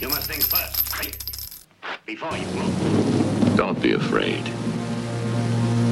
[0.00, 1.16] You must think first, right?
[2.04, 3.56] Before you move.
[3.56, 4.42] Don't be afraid.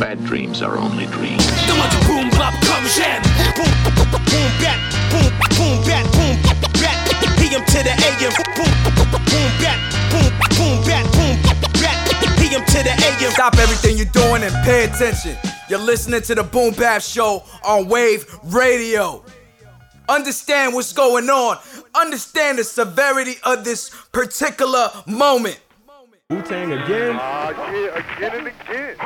[0.01, 1.47] Bad dreams are only dreams.
[1.67, 3.23] The one boom bop come jam.
[3.55, 6.35] Boom boom bat boom boom bat boom
[6.83, 6.99] bat.
[7.39, 8.33] PM to the AM.
[8.59, 9.79] Boom boom bat
[10.11, 11.39] boom boom bat boom
[11.79, 11.97] bat.
[12.39, 13.31] PM to the AM.
[13.31, 15.37] Stop everything you're doing and pay attention.
[15.69, 19.25] You're listening to the Boom Bap Show on Wave Radio.
[20.09, 21.59] Understand what's going on.
[21.95, 25.61] Understand the severity of this particular moment.
[26.31, 27.17] Wu Tang again.
[27.21, 28.97] Ah, yeah, again and again.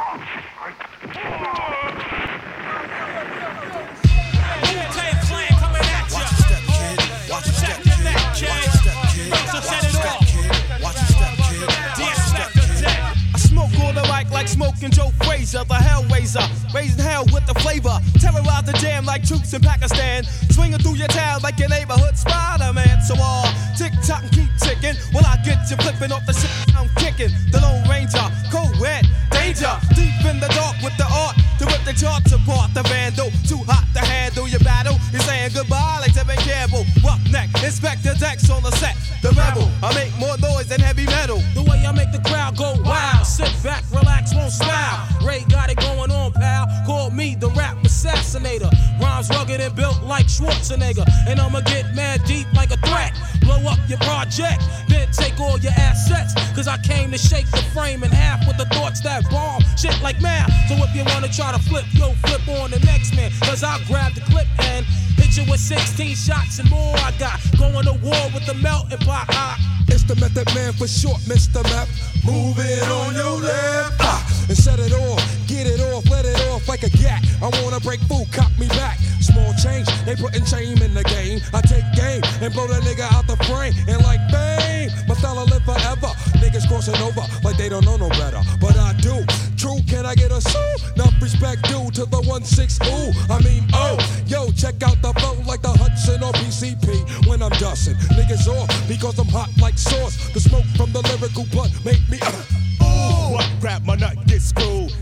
[14.47, 16.47] Like smoking Joe Frazier, the Hellraiser.
[16.75, 17.99] Raising hell with the flavor.
[18.21, 20.25] Terrorize the jam like troops in Pakistan.
[20.51, 23.01] Swinging through your town like your neighborhood Spider Man.
[23.03, 23.47] So all
[23.77, 24.95] tick tock and keep ticking.
[25.13, 27.31] When I get you flipping off the shit I'm kicking.
[27.51, 29.73] The Lone Ranger, cold red, danger.
[29.95, 31.37] Deep in the dark with the art.
[31.59, 33.31] To rip the charts apart, the vandal.
[33.49, 34.97] Too hot to handle your battle.
[35.11, 36.85] You're saying goodbye like Tevin Campbell.
[37.03, 38.97] Roughneck, Inspectah Deck's on the set.
[39.23, 41.41] The rebel, I make more noise than heavy metal.
[41.55, 43.27] The way I make the crowd go wild.
[43.27, 45.09] Sit back, relax, won't smile.
[45.25, 46.67] Ray got it going on, pal.
[46.85, 48.71] Call me the rap assassinator.
[49.01, 51.07] Rhymes rugged and built like Schwarzenegger.
[51.29, 53.13] And I'ma get mad deep like a threat.
[53.41, 56.35] Blow up your project, then take all your assets.
[56.55, 59.63] Cause I came to shake the frame in half with the thoughts that bomb.
[59.77, 60.51] Shit like math.
[60.69, 63.31] So if you wanna try to flip, yo, flip on the next man.
[63.43, 64.85] Cause I'll grab the clip and
[65.17, 66.97] hit you with 16 shots and more.
[66.97, 69.27] I got going to war with the melting pot.
[69.31, 69.77] Ah.
[69.89, 71.63] It's the Method Man for short, Mr.
[71.63, 71.89] Map.
[72.25, 73.95] Move it on your left.
[74.01, 75.23] Ah, and set it off,
[75.57, 77.25] get it off, let it off like a gat.
[77.41, 78.99] I wanna break food, cop me back.
[79.21, 81.41] Small change, they putting shame in the game.
[81.55, 83.73] I take game and blow the nigga out the frame.
[83.89, 86.13] And like fame, my style live forever.
[86.45, 88.41] Niggas crossing over like they don't know no better.
[88.61, 89.25] But I do.
[89.57, 90.77] True, can I get a sue?
[90.95, 93.33] Enough respect due to the 1-6 ooh.
[93.33, 97.57] I mean, oh, yo, check out the flow like the Hudson or PCP when I'm
[97.57, 97.97] dusting.
[98.13, 100.17] Niggas off because I'm hot like sauce.
[100.35, 102.19] The smoke from the lyrical blood make me.
[102.21, 103.33] uh, ooh.
[103.33, 104.93] what grab my nut, get screwed.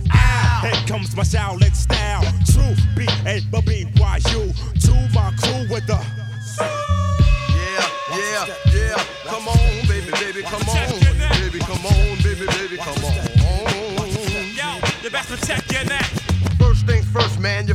[0.65, 2.25] Here comes my Shaolin style.
[2.49, 4.51] True, B A B B Y U.
[4.81, 6.01] To my crew with the.
[7.53, 7.87] Yeah,
[8.17, 9.05] yeah, yeah.
[9.27, 10.89] Come on, baby, baby, come on.
[11.37, 13.13] Baby, come on, baby, baby, come on.
[14.57, 16.11] Yo, you best protect your neck.
[16.59, 17.75] First things first, man, you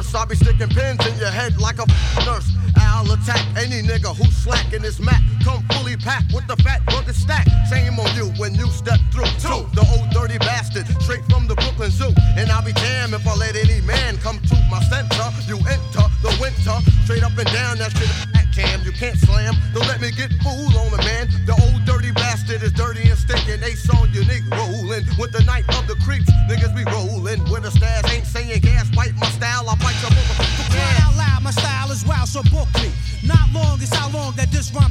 [0.00, 0.14] with.
[0.14, 1.86] I'll be sticking pins in your head like a
[2.24, 2.48] nurse.
[2.76, 5.20] I'll attack any nigga who's slacking this mat.
[5.44, 7.46] Come fully packed with the fat rugged stack.
[7.68, 9.30] Shame on you when you step through.
[9.40, 12.12] Two, the old dirty bastard, straight from the Brooklyn Zoo.
[12.36, 15.28] And I'll be damned if I let any man come to my center.
[15.46, 18.10] You enter the winter, straight up and down that shit.
[18.34, 19.54] At cam, you can't slam.
[19.74, 21.28] Don't let me get fooled on the man.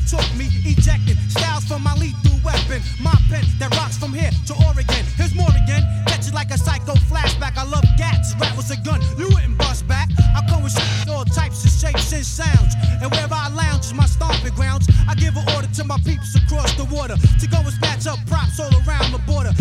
[0.09, 0.49] Took me.
[0.65, 2.81] Ejecting styles from my lethal weapon.
[2.99, 5.05] My pen that rocks from here to Oregon.
[5.15, 5.85] Here's more again.
[6.09, 7.57] Catch it like a psycho flashback.
[7.57, 8.33] I love gats.
[8.41, 9.01] Rap was a gun.
[9.17, 10.09] You wouldn't bust back.
[10.33, 10.73] I come with
[11.07, 12.73] all types of shapes and sounds.
[13.01, 14.89] And wherever I lounge is my stomping grounds.
[15.07, 18.19] I give an order to my peeps across the water to go and snatch up
[18.25, 19.53] props all around the border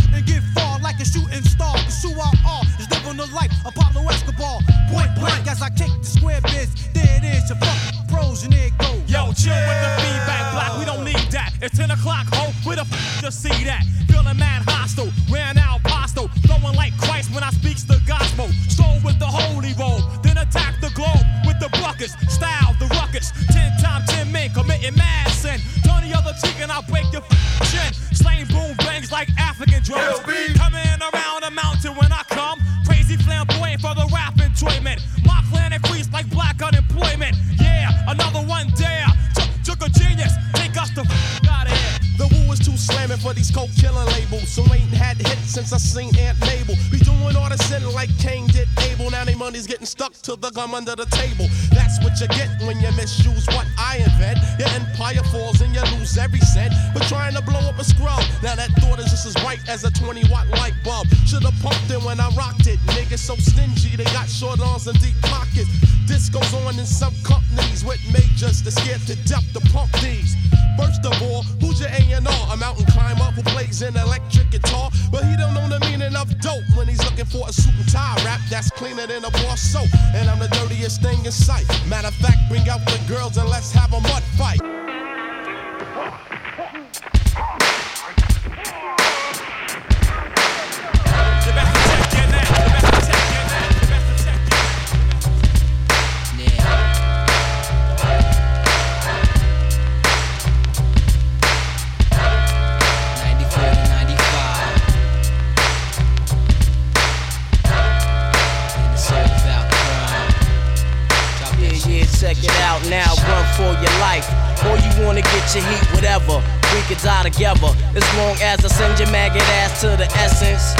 [112.19, 114.27] Check it out now, run for your life.
[114.67, 116.43] Or you wanna get your heat, whatever.
[116.75, 120.75] We can die together as long as I send your maggot ass to the essence.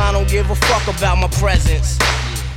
[0.00, 1.98] I don't give a fuck about my presence.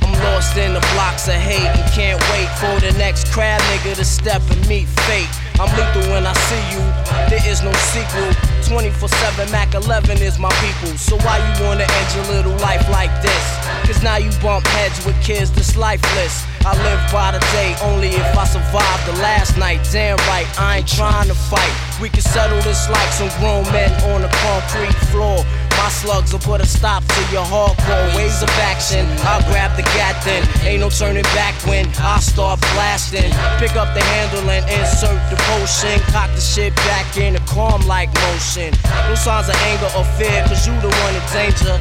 [0.00, 3.94] I'm lost in the blocks of hate and can't wait for the next crab nigga
[3.96, 5.28] to step and meet fate.
[5.60, 6.80] I'm lethal when I see you,
[7.28, 8.47] there is no sequel.
[8.68, 10.92] 24 7 Mac 11 is my people.
[10.98, 13.44] So why you wanna end your little life like this?
[13.86, 16.44] Cause now you bump heads with kids that's lifeless.
[16.66, 19.80] I live by the day only if I survive the last night.
[19.90, 21.72] Damn right, I ain't trying to fight.
[21.98, 25.44] We can settle this like some grown men on a concrete floor.
[25.88, 29.08] My slugs will put a stop to your hardcore ways of action.
[29.24, 33.32] I'll grab the gat then, ain't no turning back when I start blasting.
[33.56, 35.98] Pick up the handle and insert the potion.
[36.12, 38.74] Cock the shit back in a calm like motion.
[39.08, 41.80] No signs of anger or fear, cause you the one in danger.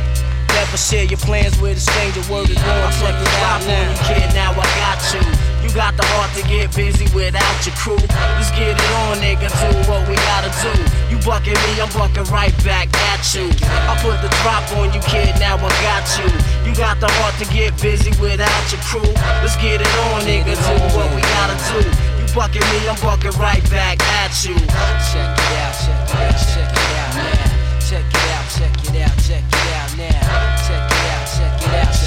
[0.56, 2.24] Never share your plans with a stranger.
[2.32, 3.92] Word is born, check it out now.
[3.92, 5.47] You kid, now I got you.
[5.68, 8.00] You got the heart to get busy without your crew.
[8.40, 9.52] Let's get it on, nigga.
[9.52, 10.72] Do what we gotta do.
[11.12, 13.52] You bucking me, I'm bucking right back at you.
[13.68, 15.36] I put the drop on you, kid.
[15.44, 16.32] Now I got you.
[16.64, 19.12] You got the heart to get busy without your crew.
[19.44, 20.56] Let's get it on, nigga.
[20.56, 21.84] Do what we gotta do.
[21.84, 24.56] You bucking me, I'm bucking right back at you.
[24.56, 27.44] Check it out, check it out, check it out now.
[27.84, 30.16] Check it out, check it out, check it out now.
[30.64, 32.07] Check it out, check it out, check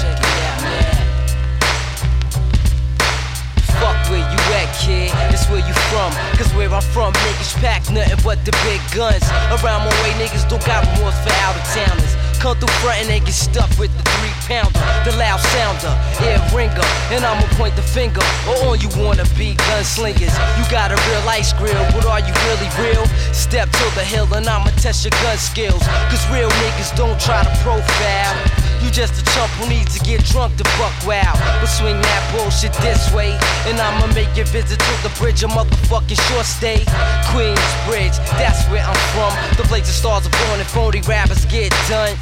[4.53, 5.11] at, kid.
[5.33, 6.11] It's where you from.
[6.37, 9.23] Cause where I'm from, niggas pack nothing but the big guns.
[9.51, 12.13] Around my way, niggas don't got remorse for out of towners.
[12.39, 15.93] Come through front and they get stuck with the three pounder, the loud sounder,
[16.25, 16.87] ear ringer.
[17.13, 18.23] And I'ma point the finger.
[18.49, 20.33] Or on you wanna be gunslingers.
[20.57, 23.05] You got a real ice grill, but are you really real?
[23.31, 25.83] Step to the hill and I'ma test your gun skills.
[26.09, 28.60] Cause real niggas don't try to profile.
[28.81, 31.33] You just a chump who needs to get drunk to buck wow.
[31.61, 33.37] But swing that bullshit this way,
[33.69, 36.81] and I'ma make your visit to the bridge a motherfucking short stay.
[37.29, 39.31] Queens Bridge, that's where I'm from.
[39.57, 42.17] The place the stars are born and phony rappers get done.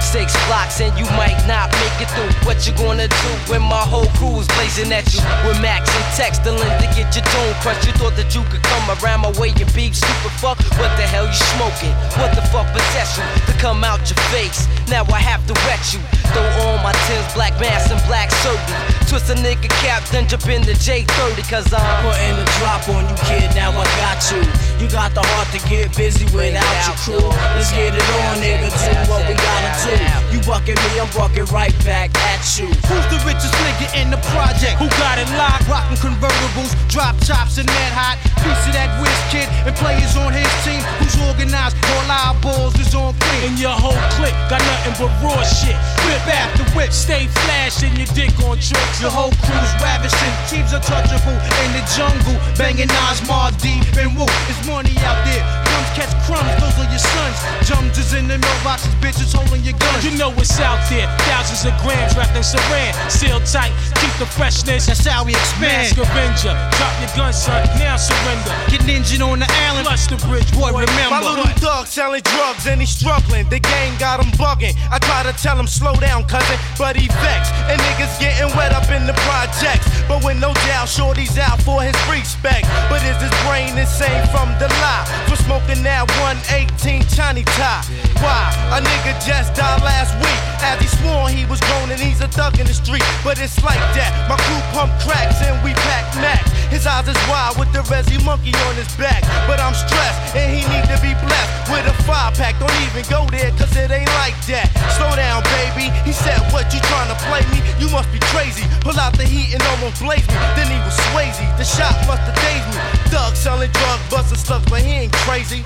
[0.00, 2.30] Six blocks and you might not make it through.
[2.46, 5.20] What you gonna do when my whole crew is blazing at you?
[5.46, 7.86] With Macs and Tecs to get your dome crushed.
[7.86, 10.58] You thought that you could come around my way and be stupid fuck?
[10.78, 11.92] What the hell you smoking?
[12.16, 14.66] What the fuck possess you to come out your face?
[14.88, 16.00] Now I have to wet you.
[16.32, 18.78] Throw on my tins, black mask and black surgery.
[19.08, 23.02] Twist a nigga cap, then jump in the J30 cause I'm putting a drop on
[23.08, 23.50] you, kid.
[23.54, 24.42] Now I got you.
[24.76, 27.28] You got the heart to get busy without your crew.
[27.56, 28.68] Let's get it on, nigga.
[28.68, 29.96] Do what we gotta do.
[30.36, 32.68] You bucking me, I'm bucking right back at you.
[32.84, 34.76] Who's the richest nigga in the project?
[34.76, 35.64] Who got it locked?
[35.64, 38.20] Rockin' convertibles, drop chops and that hot.
[38.44, 40.84] Piece of that whiz kid and players on his team.
[41.00, 41.80] Who's organized?
[41.96, 43.48] All our balls is on clean.
[43.48, 45.74] And your whole clique got nothing but raw shit.
[46.04, 46.92] Whip after whip.
[46.92, 49.00] Stay flashing your dick on tricks.
[49.00, 50.34] Your whole crew's ravishing.
[50.52, 52.36] Teams untouchable in the jungle.
[52.60, 54.28] Banging Nas, Mar D, and Woo.
[54.52, 55.42] It's money out there.
[55.70, 57.38] Crumbs catch crumbs, those are your sons.
[57.62, 60.04] Jums is in the mailboxes, bitches holding your guns.
[60.04, 61.06] You know what's out there.
[61.30, 62.92] Thousands of grams wrapped in saran.
[63.10, 64.86] Seal tight, keep the freshness.
[64.86, 65.94] That's how we expand.
[65.94, 66.54] Mask Avenger.
[66.76, 67.62] Drop your gun, son.
[67.78, 68.52] Now surrender.
[68.68, 69.86] Get ninja on the island.
[69.86, 71.14] Plus the bridge, boy, remember.
[71.14, 73.48] My little thug selling drugs and he's struggling.
[73.48, 74.74] The gang got him bugging.
[74.90, 77.54] I try to tell him slow down, cousin, but he vexed.
[77.70, 79.86] And niggas getting wet up in the projects.
[80.08, 82.66] But with no doubt, shorty's out for his respect.
[82.90, 85.04] But is his brain insane from the lie?
[85.28, 86.08] For smoking that
[86.50, 87.84] 118 Chinese tie.
[88.20, 88.48] Why?
[88.72, 90.40] A nigga just died last week.
[90.64, 93.04] As he swore he was grown and he's a thug in the street.
[93.22, 94.10] But it's like that.
[94.28, 96.42] My crew pump cracks and we pack Mac.
[96.72, 99.22] His eyes is wide with the Resi monkey on his back.
[99.46, 102.58] But I'm stressed and he need to be blessed with a five pack.
[102.58, 104.72] Don't even go there cause it ain't like that.
[104.96, 105.92] Slow down, baby.
[106.02, 107.60] He said, What you trying to play me?
[107.78, 108.64] You must be crazy.
[108.80, 110.36] Pull out the heat and almost blaze me.
[110.56, 111.44] Then he was Swayze.
[111.58, 112.78] The shot must have dazed me.
[113.12, 115.64] Thug selling drug, busting slugs, but he ain't crazy.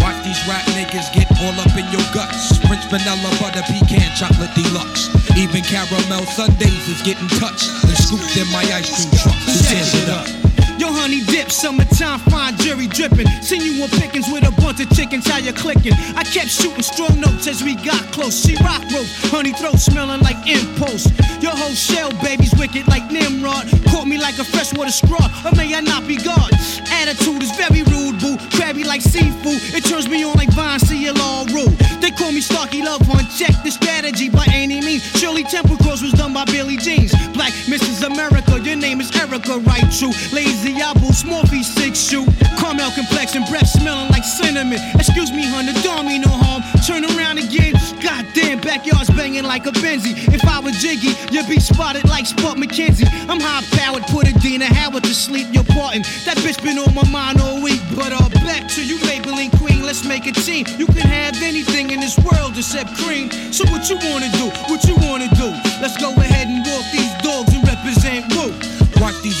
[0.00, 2.56] Watch these rap niggas get all up in your guts.
[2.66, 5.10] French vanilla butter pecan chocolate deluxe.
[5.36, 9.36] Even caramel sundaes is getting touched and scooped in my ice cream truck.
[9.44, 10.45] Who tears it up?
[10.92, 13.26] Honey dip, summertime, fine jury dripping.
[13.42, 15.92] Seen you on pickings with a bunch of chickens, how you clicking?
[16.14, 18.44] I kept shooting strong notes as we got close.
[18.44, 21.06] She rock rope, honey throat smelling like impulse.
[21.42, 23.66] Your whole shell, baby's wicked like Nimrod.
[23.90, 26.50] Caught me like a freshwater straw, or may I not be God?
[26.90, 28.36] Attitude is very rude, boo.
[28.56, 30.80] Crabby like seafood, it turns me on like Vine,
[31.20, 31.72] all rule.
[32.00, 35.02] They call me Starky Love Hunt, check the strategy by any means.
[35.18, 37.12] Shirley Temple Cross was done by Billy Jeans.
[37.32, 38.06] Black Mrs.
[38.06, 39.58] America, your name is Erica.
[39.58, 40.12] right true.
[40.32, 42.26] Lazy apples, Morphe six shoe.
[42.58, 44.78] Caramel complexion, breath smelling like cinnamon.
[44.94, 46.62] Excuse me, honey, don't mean no harm.
[46.86, 47.74] Turn around again.
[48.02, 50.14] Goddamn, backyard's banging like a Benzie.
[50.32, 53.08] If I was Jiggy, you'd be spotted like Spuds MacKenzie.
[53.28, 55.48] I'm high powered, put Adina Howard to sleep.
[55.52, 56.02] You're parting.
[56.24, 57.80] That bitch been on my mind all week.
[57.94, 59.82] But uh, back to you, Maybelline Queen.
[59.82, 60.66] Let's make a team.
[60.78, 63.30] You can have anything in this world except cream.
[63.52, 64.50] So what you wanna do?
[64.68, 65.48] What you wanna do?
[65.80, 66.35] Let's go ahead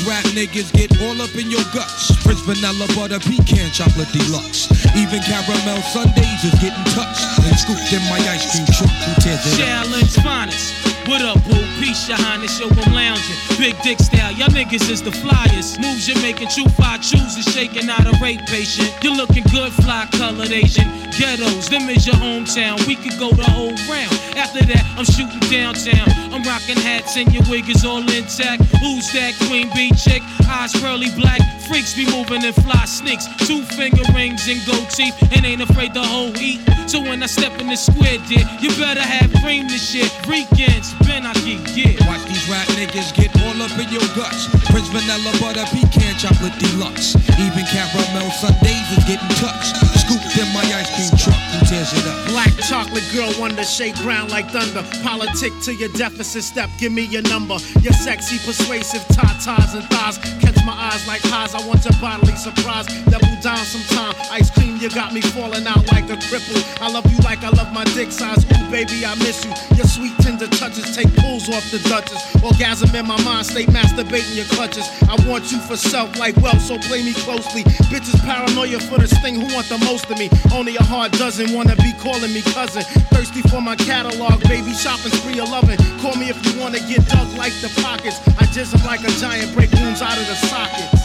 [0.06, 2.14] rap niggas get all up in your guts.
[2.22, 4.70] Prince vanilla butter pecan chocolate deluxe.
[4.96, 8.90] Even caramel sundaes is getting touched and scooped in my ice cream truck.
[9.04, 9.66] Who tears it up?
[9.66, 10.85] Challenge finest.
[11.06, 11.54] What up, boo?
[11.78, 13.36] Peace, your highness, yo, I'm lounging.
[13.58, 15.78] Big dick style, y'all niggas is the flyers.
[15.78, 18.92] Moves you're making, true five chooses, shaking out a rape patient.
[19.04, 20.88] You're looking good, fly colored Asian.
[21.14, 22.84] Ghettos, them is your hometown.
[22.88, 24.12] We could go the whole round.
[24.34, 26.10] After that, I'm shooting downtown.
[26.34, 28.64] I'm rocking hats and your wig is all intact.
[28.82, 30.22] Who's that queen bee chick?
[30.48, 31.40] Eyes pearly black.
[31.68, 33.26] Freaks be moving in fly sneaks.
[33.46, 36.60] Two finger rings and gold teeth, and ain't afraid to hold heat.
[36.86, 40.10] So when I step in the square, dear, you better have cream this shit.
[40.26, 42.06] Weekends, Ben I get yeah.
[42.06, 44.46] Watch these rap niggas get all up in your guts.
[44.70, 47.16] Prince vanilla butter pecan chocolate deluxe.
[47.38, 49.95] Even caramel sundaes is getting touched.
[50.36, 51.40] In my ice cream truck.
[51.56, 52.28] Who tears it up?
[52.28, 54.84] Black chocolate girl wonder, shake ground like thunder.
[55.02, 57.56] Politic to your deficit step, give me your number.
[57.80, 60.18] Your sexy, persuasive tatas and thighs.
[60.44, 62.84] Catch my eyes like highs, I want your bodily surprise.
[63.08, 64.14] Double down sometime.
[64.30, 66.60] Ice cream, you got me falling out like a cripple.
[66.82, 68.44] I love you like I love my dick size.
[68.44, 69.52] Ooh, baby, I miss you.
[69.76, 72.20] Your sweet, tender touches take pulls off the Duchess.
[72.42, 74.84] Orgasm in my mind, stay masturbating your clutches.
[75.08, 77.64] I want you for self like wealth, so play me closely.
[77.88, 80.25] Bitches paranoia for this thing, who want the most of me?
[80.52, 82.82] Only a dozen wanna be calling me cousin.
[83.12, 85.78] Thirsty for my catalog, baby, shopping spree of loving.
[86.00, 88.18] Call me if you wanna get dug like the pockets.
[88.38, 91.02] I jizz 'em like a giant, break wounds out of the sockets.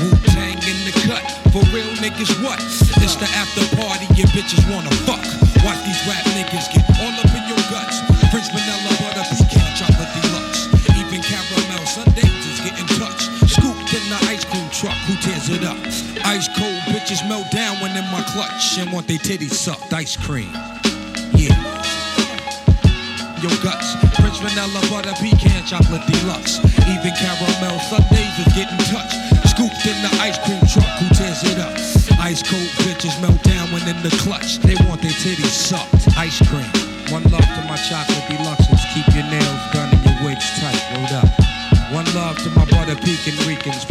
[0.00, 0.10] Wu
[0.70, 1.24] in the cut.
[1.52, 2.60] For real niggas, what?
[3.02, 5.24] It's the after party, your bitches wanna fuck.
[5.64, 6.77] Watch these rap niggas get
[18.38, 19.92] clutch and want their titties sucked.
[19.92, 20.54] Ice cream.
[21.34, 21.58] Yeah.
[23.42, 23.98] Your guts.
[24.14, 26.62] Prince vanilla butter pecan chocolate deluxe.
[26.86, 29.18] Even caramel sundaes is getting touched.
[29.50, 30.86] Scooped in the ice cream truck.
[31.02, 31.74] Who tears it up?
[32.22, 34.62] Ice cold bitches melt down when in the clutch.
[34.62, 36.06] They want their titties sucked.
[36.16, 36.70] Ice cream.
[37.10, 38.82] One love to my chocolate deluxes.
[38.94, 40.78] Keep your nails done and your wigs tight.
[40.94, 41.30] Rolled up.
[41.90, 43.84] One love to my butter pecan Ricans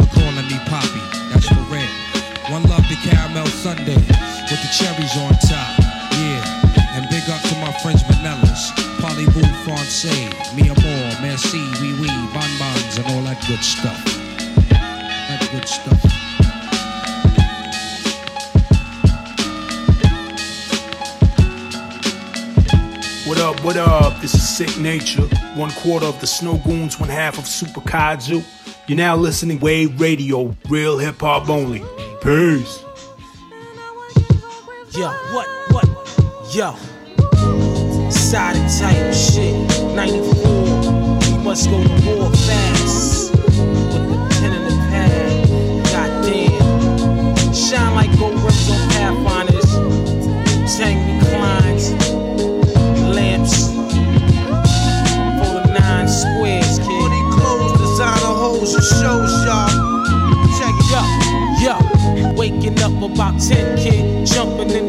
[4.78, 5.78] cherries on top.
[6.14, 6.94] Yeah.
[6.94, 8.70] And big up to my French vanillas.
[9.00, 13.98] Parlez-vous français, Mia amor, merci, oui oui, bonbons, and all that good stuff.
[14.70, 16.00] That good stuff.
[23.26, 24.20] What up, what up?
[24.20, 28.44] This is Sick Nature, one quarter of the Snow Goons, one half of Super Kaiju.
[28.86, 31.82] You're now listening Wave Radio, real hip hop only.
[32.22, 32.87] Peace.
[34.98, 35.86] Yo, what, what?
[36.52, 36.74] Yo.
[38.10, 39.54] Sided type shit.
[39.94, 41.38] 94.
[41.38, 43.30] We must go to war fast.
[43.30, 45.84] With the pen and the pad.
[45.92, 47.54] Goddamn.
[47.54, 49.70] Shine like gold rims on Pathfinders.
[50.76, 51.92] Tang reclines.
[53.14, 53.68] Lamps.
[55.38, 57.12] The nine squares, kid.
[57.38, 59.70] Clothes, designer hoes, and shows, y'all.
[60.58, 60.88] Check it
[61.60, 61.76] Yo,
[62.16, 63.87] yo, waking up about 10, kid.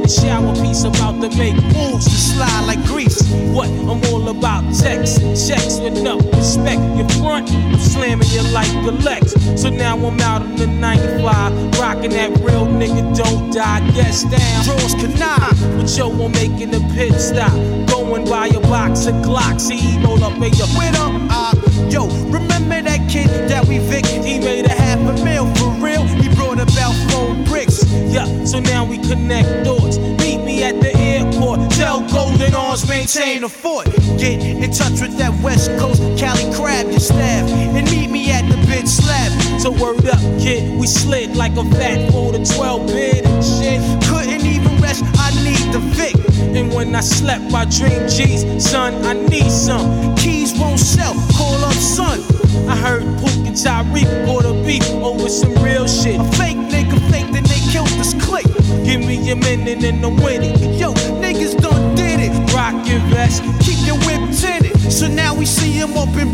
[0.09, 3.21] The shower, piece about to make moves to slide like grease.
[3.53, 3.69] What?
[3.69, 6.81] I'm all about checks and checks with no respect.
[6.97, 9.33] Your front, I'm slamming you like the Lex.
[9.61, 14.63] So now I'm out in the 95, rocking that real nigga don't die, guess down.
[14.65, 17.53] Draws canine, but yo, I'm making a pit stop.
[17.85, 21.53] Going by a box of Glocks, he roll up in your With him, uh,
[21.87, 24.23] yo, remember that kid that we victim?
[24.23, 26.01] He made a half a mil for real.
[26.01, 27.68] He brought about four bricks.
[27.89, 29.97] Yeah, so now we connect doors.
[29.97, 31.71] Meet me at the airport.
[31.71, 33.85] Tell Golden Arms maintain the fort.
[34.17, 38.47] Get in touch with that West Coast Cali crab, your staff, and meet me at
[38.49, 39.31] the bitch slab.
[39.59, 43.81] So word up, kid, we slid like a fat four to 12 bid and shit.
[44.09, 46.15] Couldn't even rest, I need the Vic.
[46.55, 50.15] And when I slept, I dreamed G's, son, I need some.
[50.15, 52.28] Keys won't sell, call up son.
[52.69, 56.19] I heard Pook and Tyreek bought a beef over some real shit.
[56.21, 58.45] A fake nigga fake, then they killed this clique.
[58.85, 60.55] Give me a minute and I'm winning.
[60.77, 62.53] Yo, niggas done did it.
[62.53, 64.77] Rock your vest, keep your whip tinted.
[64.91, 66.29] So now we see him up in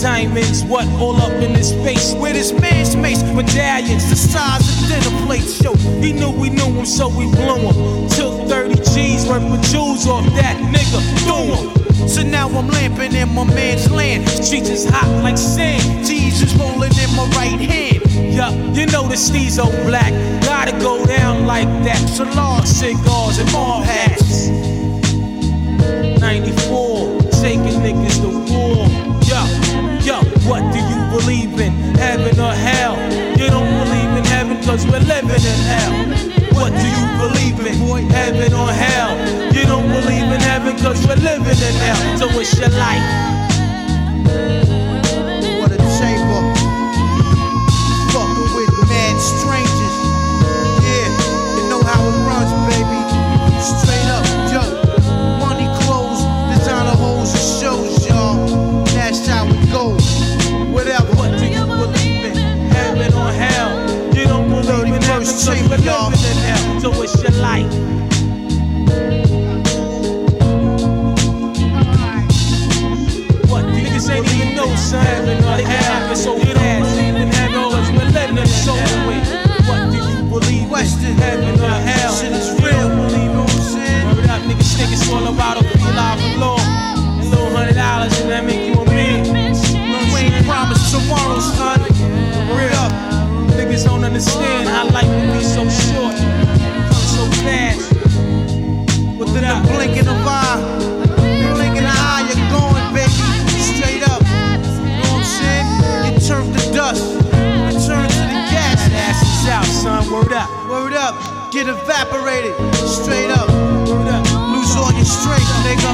[0.00, 2.14] Diamonds, what all up in his face?
[2.14, 5.60] Where this man's mace medallions, the size of dinner plates.
[5.60, 8.08] Show he knew we knew him, so we blew him.
[8.10, 12.08] Took 30 G's worth of jewels off that nigga, threw him.
[12.08, 14.28] So now I'm lamping in my man's land.
[14.28, 16.06] Streets is hot like sand.
[16.06, 18.00] Jesus rolling in my right hand.
[18.32, 20.12] Yup, you know the steez old black.
[20.44, 22.00] Gotta go down like that.
[22.36, 24.48] Long cigars and more hats.
[26.20, 28.87] 94, taking niggas to war.
[31.18, 31.72] Believe in?
[31.96, 32.96] Heaven or hell?
[33.38, 35.92] You don't believe in heaven cause we're living in hell.
[36.54, 38.08] What do you believe in?
[38.10, 39.14] Heaven or hell?
[39.52, 42.18] You don't believe in heaven cause we're living in hell.
[42.18, 43.37] So what's your life?
[111.58, 112.54] Get evaporated.
[112.86, 113.48] Straight up.
[114.54, 115.90] Lose all your strength, nigga.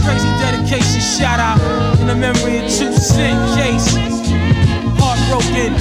[0.00, 1.60] Crazy dedication shout out
[2.00, 3.84] in the memory of two cent case.
[4.96, 5.76] Heartbroken.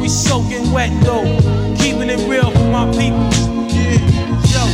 [0.00, 1.22] We soaking wet though.
[1.78, 3.30] Keeping it real for my people.
[3.70, 4.02] Yeah,
[4.50, 4.66] yo,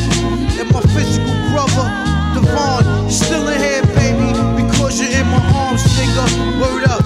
[0.57, 1.85] and my physical brother,
[2.33, 6.25] Devon, you still in here, baby, because you're in my arms, nigga.
[6.62, 7.05] Word up,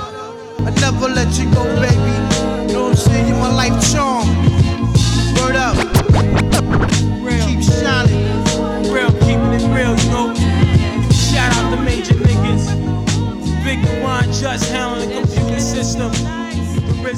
[0.61, 2.15] I never let you go, baby.
[2.71, 3.27] You know what I'm saying?
[3.27, 4.24] You're my life charm.
[7.23, 7.47] Real.
[7.47, 8.25] keep shining.
[8.93, 10.35] Real, keeping it real, you know.
[11.11, 12.67] Shout out the major niggas.
[13.65, 16.11] Big One, just handling the computer system.
[17.03, 17.15] The.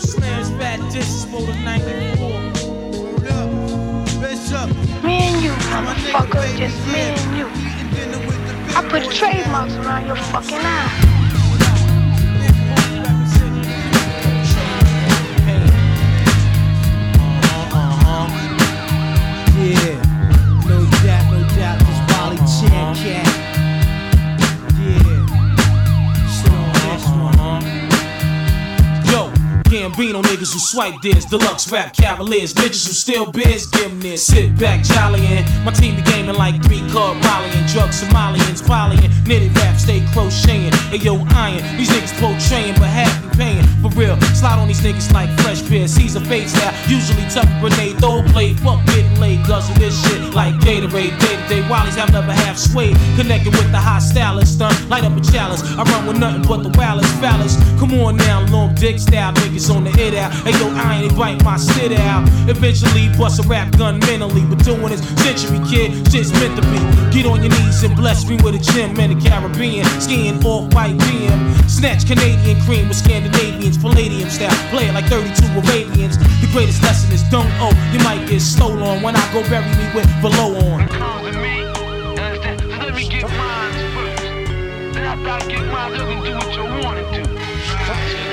[0.00, 2.28] Slams fat discs for the 94.
[2.28, 3.50] Word up,
[4.20, 4.68] bitch up.
[5.02, 7.46] Me and you, motherfucker, just me and you.
[8.74, 11.21] I put trademarks around your fucking eye.
[19.62, 20.02] Yeah,
[20.66, 23.31] no doubt, no doubt, this Wally Chan cat.
[29.92, 34.26] Gambino niggas who swipe this, deluxe rap cavaliers, bitches who steal beers, give 'em this.
[34.26, 35.44] Sit back, jollying.
[35.64, 40.72] My team be gaming like three card volleying, drugs Somalians, polying, knitted rap, stay crocheting.
[40.90, 43.66] Hey yo, iron, these niggas portraying, but half be paying.
[43.82, 46.72] For real, slide on these niggas like fresh beer, Caesar fade style.
[46.88, 51.18] Usually tough grenade, throw play, fuck getting laid, guzzle this shit like Gatorade.
[51.20, 55.04] Day to day, Wally's have never half swayed, connected with the high stylist, stunt, light
[55.04, 55.62] up a chalice.
[55.76, 57.56] I run with nothing but the wildest phallus.
[57.78, 60.32] Come on now, long dick style niggas on the hit out.
[60.32, 62.28] Hey yo, I ain't bite my shit out.
[62.48, 66.80] Eventually bust a rap gun mentally, but doing this century kid, shit's meant to be.
[67.12, 70.72] Get on your knees and bless me with a gym in the Caribbean, skiing off
[70.74, 71.70] white BM.
[71.70, 74.50] Snatch Canadian cream with Scandinavians, Palladium style.
[74.70, 76.18] Play it like 32 Arabians.
[76.18, 77.74] The greatest lesson is don't owe.
[77.92, 80.88] You might get stole on when I go bury me with below on.
[85.22, 88.31] Get mine, you can do what you want to do.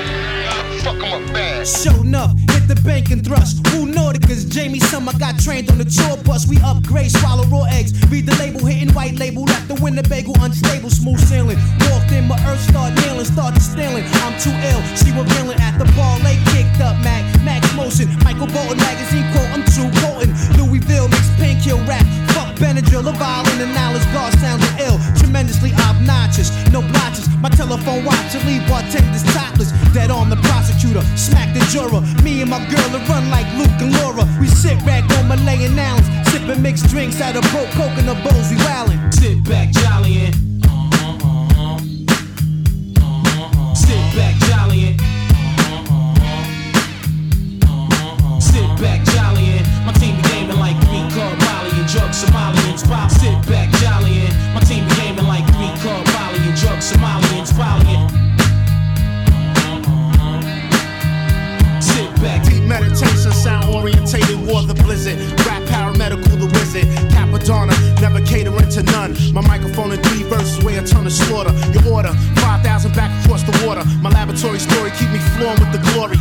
[0.82, 1.68] Fuck 'em up bad.
[1.68, 3.66] Show enough, hit the bank and thrust.
[3.68, 6.46] Who Nauticas, Jamie Summer got trained on the tour bus.
[6.46, 7.92] We upgrade, swallow raw eggs.
[8.08, 9.44] Read the label, hitting white label.
[9.44, 11.58] Left the Winnebago unstable, smooth sailing.
[11.90, 14.04] Walked in, my earth start nailing, started stealing.
[14.24, 16.18] I'm too ill, she revealing at the bar.
[16.20, 18.08] Late kicked up, Mac, Max Motion.
[18.24, 20.32] Michael Bolton magazine quote, I'm too potent.
[20.56, 22.06] Louisville mixed pink kill rap.
[22.32, 24.64] Fuck Benadryl, a violin and knowledge guard sounds.
[26.00, 27.28] Obnoxious, no blotches.
[27.40, 29.72] My telephone watch and leave bartenders topless.
[29.92, 32.00] Dead on the prosecutor, smack the juror.
[32.22, 34.26] Me and my girl will run like Luke and Laura.
[34.40, 38.50] We sit back on Malayan Islands, sipping mixed drinks out of broke coconut bowls.
[38.50, 39.12] We wildin'.
[39.14, 40.49] Sit back, jollying.
[65.00, 65.16] visit.
[65.46, 66.84] Rap paramedical, the wizard.
[67.10, 69.16] Cappadonna, never catering to none.
[69.32, 71.52] My microphone and three verses, weigh a ton of slaughter.
[71.72, 73.84] Your order, 5,000 back across the water.
[74.02, 76.19] My laboratory story keep me flowing with the glory.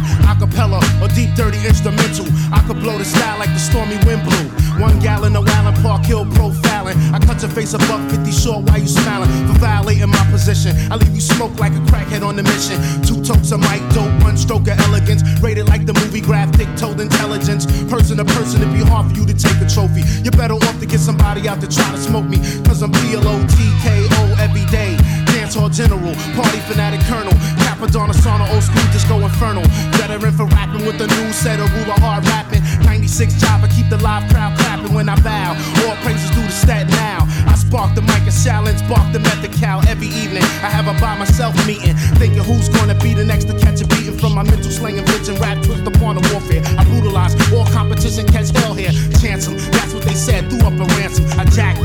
[0.60, 2.28] Acapella or deep, dirty instrumental.
[2.52, 4.50] I could blow the style like the stormy wind blew.
[4.80, 6.96] One gallon of Allen Park Hill profiling.
[7.14, 10.76] I cut your face above 50 short while you smiling for violating my position.
[10.92, 12.76] I leave you smoke like a crackhead on the mission.
[13.04, 15.24] Two totes of mic dope, one stroke of elegance.
[15.42, 17.66] Rated like the movie graph, told intelligence.
[17.90, 20.04] Person to person, it'd be hard for you to take a trophy.
[20.24, 22.38] You're better off to get somebody out to try to smoke me.
[22.68, 24.98] Cause I'm P-L-O-T-K-O every day.
[25.32, 27.34] Dance hall general, party fanatic colonel.
[27.64, 29.64] Cappadonna sauna, old school disco infernal.
[29.98, 32.64] Veteran for rapping with a new set of ruler hard rapping.
[32.84, 35.56] 96 job, I keep the live crowd clapping when I bow.
[35.88, 37.28] All praises due to stat now.
[37.48, 40.44] I spark the mic and silence, bark the method cow every evening.
[40.64, 43.88] I have a by myself meeting, thinking who's gonna be the next to catch a
[43.88, 45.36] beating from my mental slinging vision.
[45.36, 46.62] Rap twist upon the warfare.
[46.78, 48.92] I brutalize all competition, catch hell here.
[49.22, 50.50] Chance 'em, that's what they said.
[50.50, 51.26] Threw up a ransom.
[51.40, 51.80] I jacked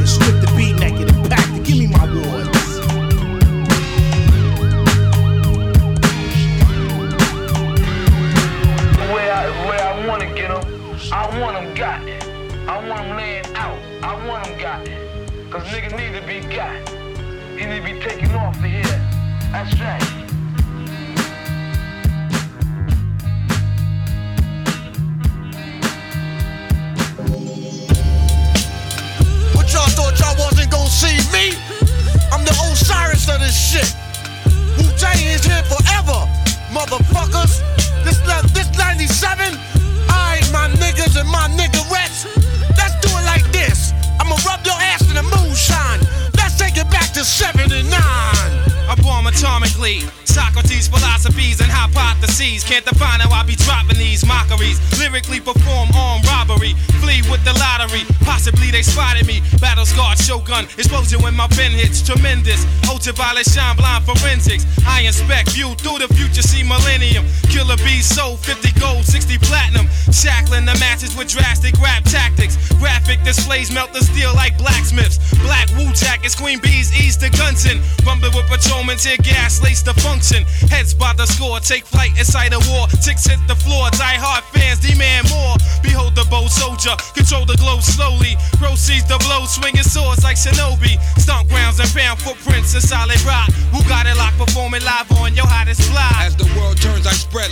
[79.04, 80.44] tear gas, lace the function.
[80.72, 82.88] Heads by the score, take flight inside a war.
[83.04, 85.60] Ticks hit the floor, die hard fans demand more.
[85.84, 88.40] Behold the bold soldier, control the globe slowly.
[88.56, 90.96] Proceeds the blow, swinging swords like shinobi.
[91.20, 93.52] Stomp grounds and pound footprints in solid rock.
[93.76, 96.23] Who got it locked, performing live on your hottest fly.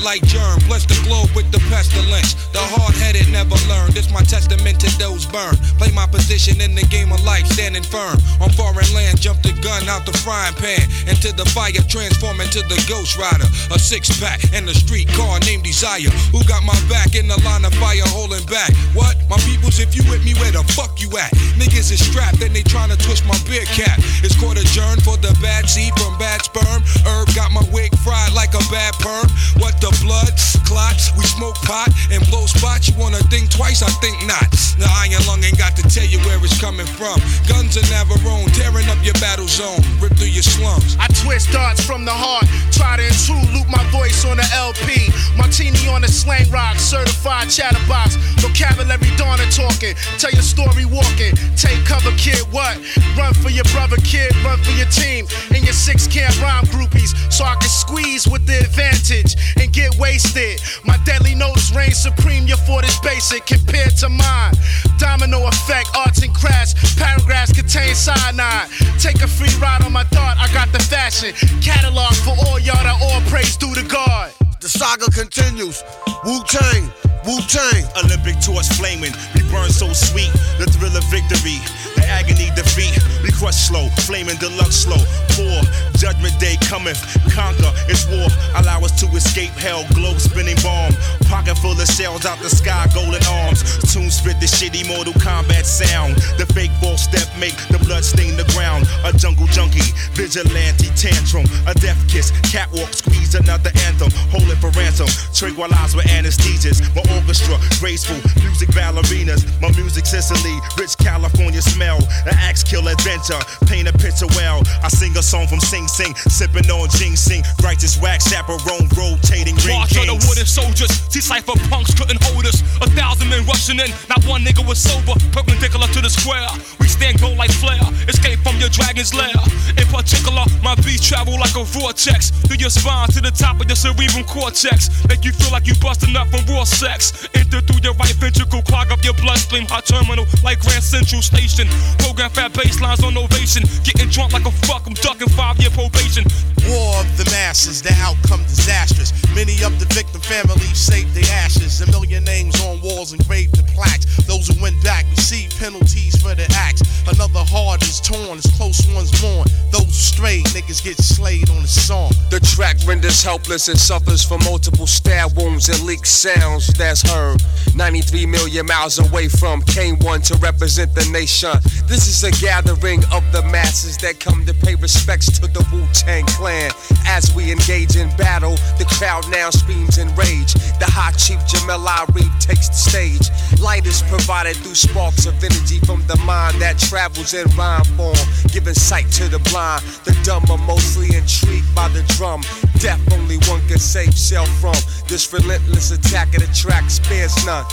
[0.03, 0.59] Like germ.
[0.67, 2.35] Bless the globe with the pestilence.
[2.51, 3.95] The hard headed never learn.
[3.95, 5.59] This my testament to those burned.
[5.79, 8.19] Play my position in the game of life, standing firm.
[8.43, 10.85] On foreign land, jump the gun out the frying pan.
[11.07, 13.47] Into the fire, transform into the ghost rider.
[13.71, 16.11] A six pack and a street car named Desire.
[16.35, 18.75] Who got my back in the line of fire holding back?
[18.93, 19.17] What?
[19.31, 21.31] My peoples, if you with me, where the fuck you at?
[21.57, 23.97] Niggas is strapped and they tryna twist my beer cap.
[24.27, 26.83] It's court adjourned for the bad seed from bad sperm.
[27.07, 29.31] Herb got my wig fried like a bad perm.
[29.63, 30.33] What the blood?
[30.65, 31.13] Clots.
[31.17, 32.89] We smoke pot and blow spots.
[32.89, 33.83] You wanna think twice?
[33.83, 34.49] I think not.
[34.79, 37.21] The iron lung ain't got to tell you where it's coming from.
[37.49, 39.81] Guns in Navarone, tearing up your battle zone.
[40.01, 40.97] Rip through your slums.
[41.01, 42.47] I twist darts from the heart.
[42.71, 45.11] Try to intrude, loop my voice on the LP.
[45.37, 48.17] Martini on the slang rock, certified chatterbox.
[48.39, 49.95] Vocabulary Donna talking.
[50.19, 51.35] Tell your story walking.
[51.57, 52.41] Take cover, kid.
[52.55, 52.79] What?
[53.19, 54.31] Run for your brother, kid.
[54.45, 55.27] Run for your team.
[55.51, 57.13] And your six camp rhyme groupies.
[57.33, 60.61] So I can squeeze with the advantage and get wasted.
[60.85, 62.47] My deadly notes reign supreme.
[62.47, 64.55] Your fort is basic compared to mine.
[64.99, 66.75] Domino effect, arts and crafts.
[66.97, 68.69] Paragraphs contain cyanide.
[68.99, 71.33] Take a free ride on my thought, I got the fashion.
[71.61, 74.33] Catalog for all y'all that all praise due to God.
[74.61, 75.83] The saga continues.
[76.25, 76.87] Wu Tang,
[77.27, 77.83] Wu Tang.
[77.99, 80.31] Olympic torch flaming, we burn so sweet.
[80.63, 81.59] The thrill of victory,
[81.99, 82.95] the agony defeat.
[83.27, 85.03] We crush slow, flaming deluxe slow.
[85.35, 85.59] Poor
[86.03, 86.99] judgment day cometh,
[87.31, 87.71] conquer.
[87.87, 88.27] It's war.
[88.59, 89.87] Allow us to escape hell.
[89.95, 90.91] Globe spinning bomb,
[91.31, 93.63] pocket full of shells out the sky, golden arms.
[93.95, 96.19] Tune spit the shitty Mortal Kombat sound.
[96.43, 98.91] The fake false step make the blood stain the ground.
[99.07, 104.11] A jungle junkie, vigilante tantrum, a death kiss, catwalk squeeze another anthem.
[104.35, 106.83] Hold it for ransom, tranquilize with anesthesias.
[106.99, 109.47] My orchestra, graceful, music ballerinas.
[109.63, 112.03] My music Sicily, rich California smell.
[112.27, 113.39] An axe kill adventure,
[113.71, 114.67] paint a picture well.
[114.83, 117.45] I sing a song from Sing Sing, sipping on ginseng.
[117.63, 120.89] Righteous wax chaperone, rotating ring March of the wooden soldiers.
[121.13, 122.65] See cipher punks couldn't hold us.
[122.81, 123.93] A thousand men rushing in.
[124.09, 125.13] Not one nigga was sober.
[125.37, 126.49] Perpendicular to the square.
[126.81, 127.85] We stand gold like flare.
[128.09, 129.35] Escape your dragon's lair.
[129.75, 133.67] In particular, my beats travel like a vortex through your spine to the top of
[133.67, 134.87] your cerebral cortex.
[135.11, 137.27] Make you feel like you busting up from raw sex.
[137.35, 139.67] Enter through your right ventricle, clog up your bloodstream.
[139.67, 141.67] Hot terminal like Grand Central Station.
[141.99, 143.67] Program fat baselines on ovation.
[143.83, 146.23] Getting drunk like a fuck, I'm ducking five year probation.
[146.71, 149.11] War of the masses, the outcome disastrous.
[149.35, 151.83] Many of the victim families saved their ashes.
[151.83, 154.07] A million names on walls engraved in plaques.
[154.31, 156.87] Those who went back receive penalties for their acts.
[157.11, 159.47] Another heart is torn, as close ones mourn.
[159.73, 162.11] Those stray niggas get slayed on the song.
[162.31, 167.43] The track renders helpless and suffers from multiple stab wounds and leaked sounds that's heard.
[167.75, 171.53] 93 million miles away from K1 to represent the nation.
[171.87, 175.87] This is a gathering of the masses that come to pay respects to the Wu
[175.93, 176.71] Tang Clan.
[177.07, 180.53] As we engage in battle, the crowd now screams in rage.
[180.79, 183.61] The high chief Jamel Irief takes the stage.
[183.61, 188.17] Light is provided through sparks of energy from the mind that travels in rhyme form,
[188.49, 189.83] giving sight to the blind.
[190.05, 192.43] The dumb are mostly intrigued by the drum.
[192.79, 194.75] Death only one can save self from.
[195.09, 197.67] This relentless attack of the track spares none.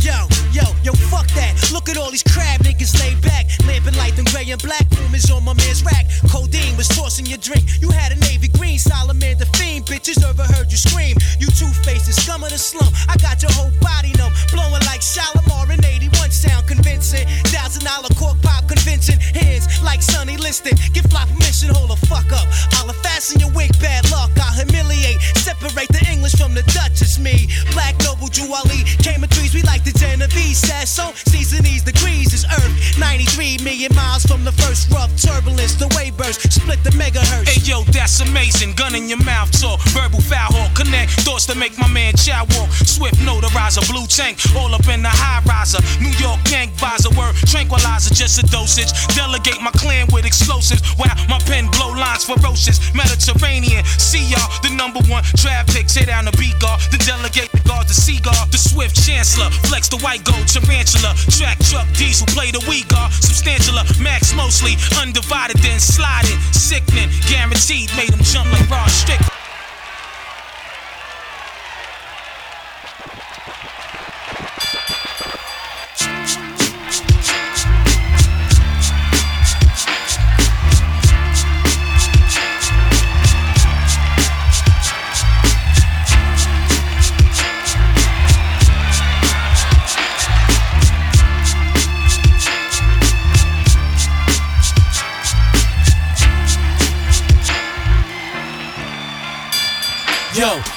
[0.00, 1.54] Yo, yo, yo, fuck that.
[1.72, 3.46] Look at all these crab niggas laid back.
[3.66, 4.88] Lamping light them gray and black.
[4.90, 6.06] Boom is on my man's rack.
[6.30, 7.64] Codeine was tossing your drink.
[7.80, 9.86] You had a navy green, salamander fiend.
[9.86, 11.16] Bitches never heard you scream.
[11.38, 12.92] You two faces, scum of the slum.
[13.08, 14.32] I got your whole body numb.
[14.52, 17.26] Blowing like Shalimar in 81 sound convincing.
[17.54, 19.20] Thousand dollar cork pop convincing.
[19.20, 20.76] Hands like Sonny Liston.
[20.92, 22.46] Give fly permission, hold the fuck up.
[22.74, 24.30] I'll fasten your wig, bad luck.
[24.36, 25.20] I'll humiliate.
[25.38, 27.00] Separate the English from the Dutch.
[27.00, 27.48] It's me.
[27.72, 28.84] Black Noble Juwali.
[29.02, 30.58] Came in threes, we like the Genovese.
[30.58, 31.12] Says so.
[31.28, 32.98] Season these degrees is Earth.
[32.98, 35.74] 93 million miles from the first rough turbulence.
[35.74, 36.40] The wave burst.
[36.52, 37.48] Split the megahertz.
[37.48, 38.72] Hey yo, that's amazing.
[38.74, 39.80] Gun in your mouth talk.
[39.92, 40.74] Verbal foul hawk.
[40.74, 42.70] Connect thoughts to make my man chow walk.
[42.72, 43.84] Swift notarizer.
[43.90, 44.38] Blue tank.
[44.56, 45.82] All up in the high riser.
[46.00, 47.12] New York gang visor.
[47.14, 48.14] Word tranquilizer.
[48.14, 48.90] Just a dosage.
[49.14, 50.82] Delegate my clan with explosives.
[50.98, 52.80] Wow, my pen blow lines ferocious.
[52.94, 53.84] Mediterranean.
[53.98, 54.48] See y'all.
[54.62, 55.86] The number one draft pick.
[55.86, 56.80] Tear down the beat guard.
[56.90, 57.88] The delegate the guard.
[57.88, 58.34] The seagull.
[58.50, 59.50] The swift chancellor.
[59.74, 61.14] Flex the white gold tarantula.
[61.34, 62.28] Track truck diesel.
[62.28, 63.10] Play the weak guard.
[63.10, 63.82] Substantialer.
[63.82, 64.76] Uh, Max mostly.
[65.02, 66.38] Undivided then sliding.
[66.52, 67.10] Sickening.
[67.26, 67.90] Guaranteed.
[67.96, 69.18] Made them jump like Rod Strick.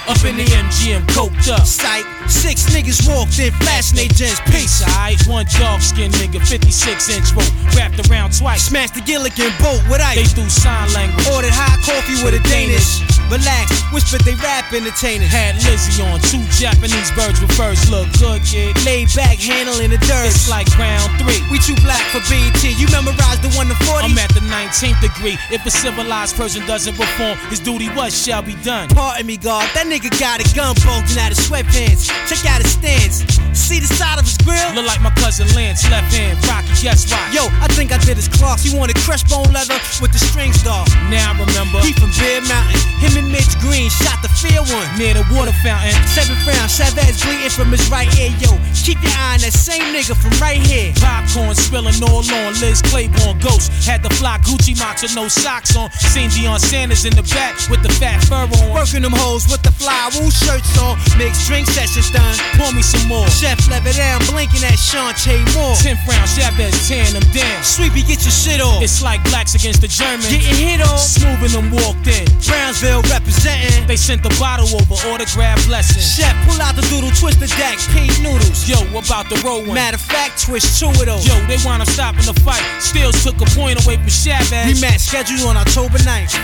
[0.08, 1.68] Up in the MGM, coked up.
[1.68, 4.40] Sight, six niggas walked in, flashing they gents.
[4.48, 4.82] Peace.
[4.82, 8.64] Alright, one dog skin nigga, 56 inch rope, wrapped around twice.
[8.68, 10.16] Smashed the Gilligan boat with ice.
[10.16, 11.28] They threw sign language.
[11.28, 13.17] Ordered hot coffee with a Danish.
[13.30, 15.28] Relax, whispered they rap entertainers.
[15.28, 17.80] Had Lizzie on, two Japanese birds with furs.
[17.92, 18.76] Look good, kid.
[18.86, 20.32] Laid back, handling the dirt.
[20.32, 21.44] It's like round three.
[21.52, 22.64] We too black for BET.
[22.64, 24.08] You memorize the one to 40.
[24.08, 25.36] I'm at the 19th degree.
[25.52, 28.88] If a civilized person doesn't perform, his duty what shall be done.
[28.90, 29.68] Pardon me, God.
[29.76, 32.08] That nigga got a gun bulging out his sweatpants.
[32.32, 33.28] Check out his stance.
[33.52, 34.72] See the side of his grill?
[34.78, 37.20] Look like my cousin Lance, left hand, Rocky, yes, why?
[37.34, 38.62] Yo, I think I did his clocks.
[38.62, 40.88] He wanted crushed bone leather with the strings dog.
[41.10, 41.82] Now I remember.
[41.82, 42.78] He from Bear Mountain.
[43.02, 44.88] Him and Mitch Green shot the fair one.
[44.98, 45.94] Near the water fountain.
[46.14, 48.30] Seventh round, Chavez bleeding from his right ear.
[48.38, 48.54] Yo,
[48.86, 50.94] keep your eye on that same nigga from right here.
[51.02, 52.54] Popcorn spilling all on.
[52.62, 53.74] Liz Claiborne ghost.
[53.84, 55.90] Had the fly Gucci box with no socks on.
[56.14, 58.74] Seen Deion Sanders in the back with the fat fur on.
[58.74, 60.96] Working them hoes with the fly wool shirts on.
[61.18, 62.38] Mixed drink sessions done.
[62.62, 63.28] Pour me some more.
[63.34, 65.76] Chef level down, blinking at Shantae Moore.
[65.82, 67.64] 10th round, Chavez tearing them down.
[67.64, 68.82] Sweepy, get your shit off.
[68.82, 70.30] It's like blacks against the Germans.
[70.30, 70.98] Getting hit on.
[70.98, 72.28] Smoothing them walked in.
[72.46, 73.88] Brownsville representing.
[73.88, 76.02] They sent the bottle over, autograph blessing.
[76.02, 78.68] Chef, pull out the doodle, twist the deck, pink noodles.
[78.68, 79.76] Yo, about the roll one.
[79.76, 81.28] Matter of fact, twist two of those.
[81.28, 82.64] Yo, they wound up stopping the fight.
[82.80, 84.68] Stills took a point away from Chavez.
[84.68, 86.36] Rematch scheduled on October 9th.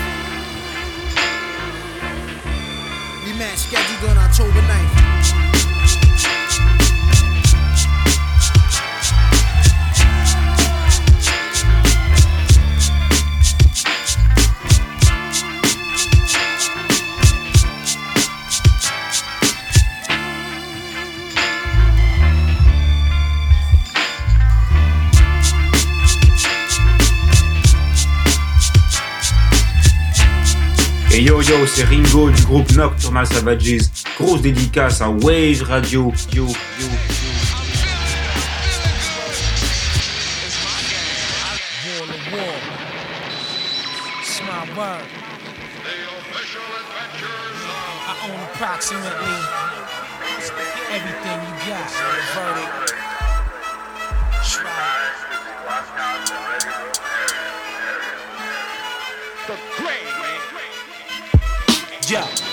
[3.26, 5.53] Rematch scheduled on October 9th.
[31.16, 33.92] Et yo yo, c'est Ringo du groupe Nocturnal Savages.
[34.20, 36.12] Grosse dédicace à Wave Radio.
[36.34, 36.88] Yo, yo.
[48.26, 49.36] Own approximately
[50.94, 51.90] everything you got.
[52.34, 52.94] Verdict.
[59.46, 60.03] The great.
[62.10, 62.53] Yeah.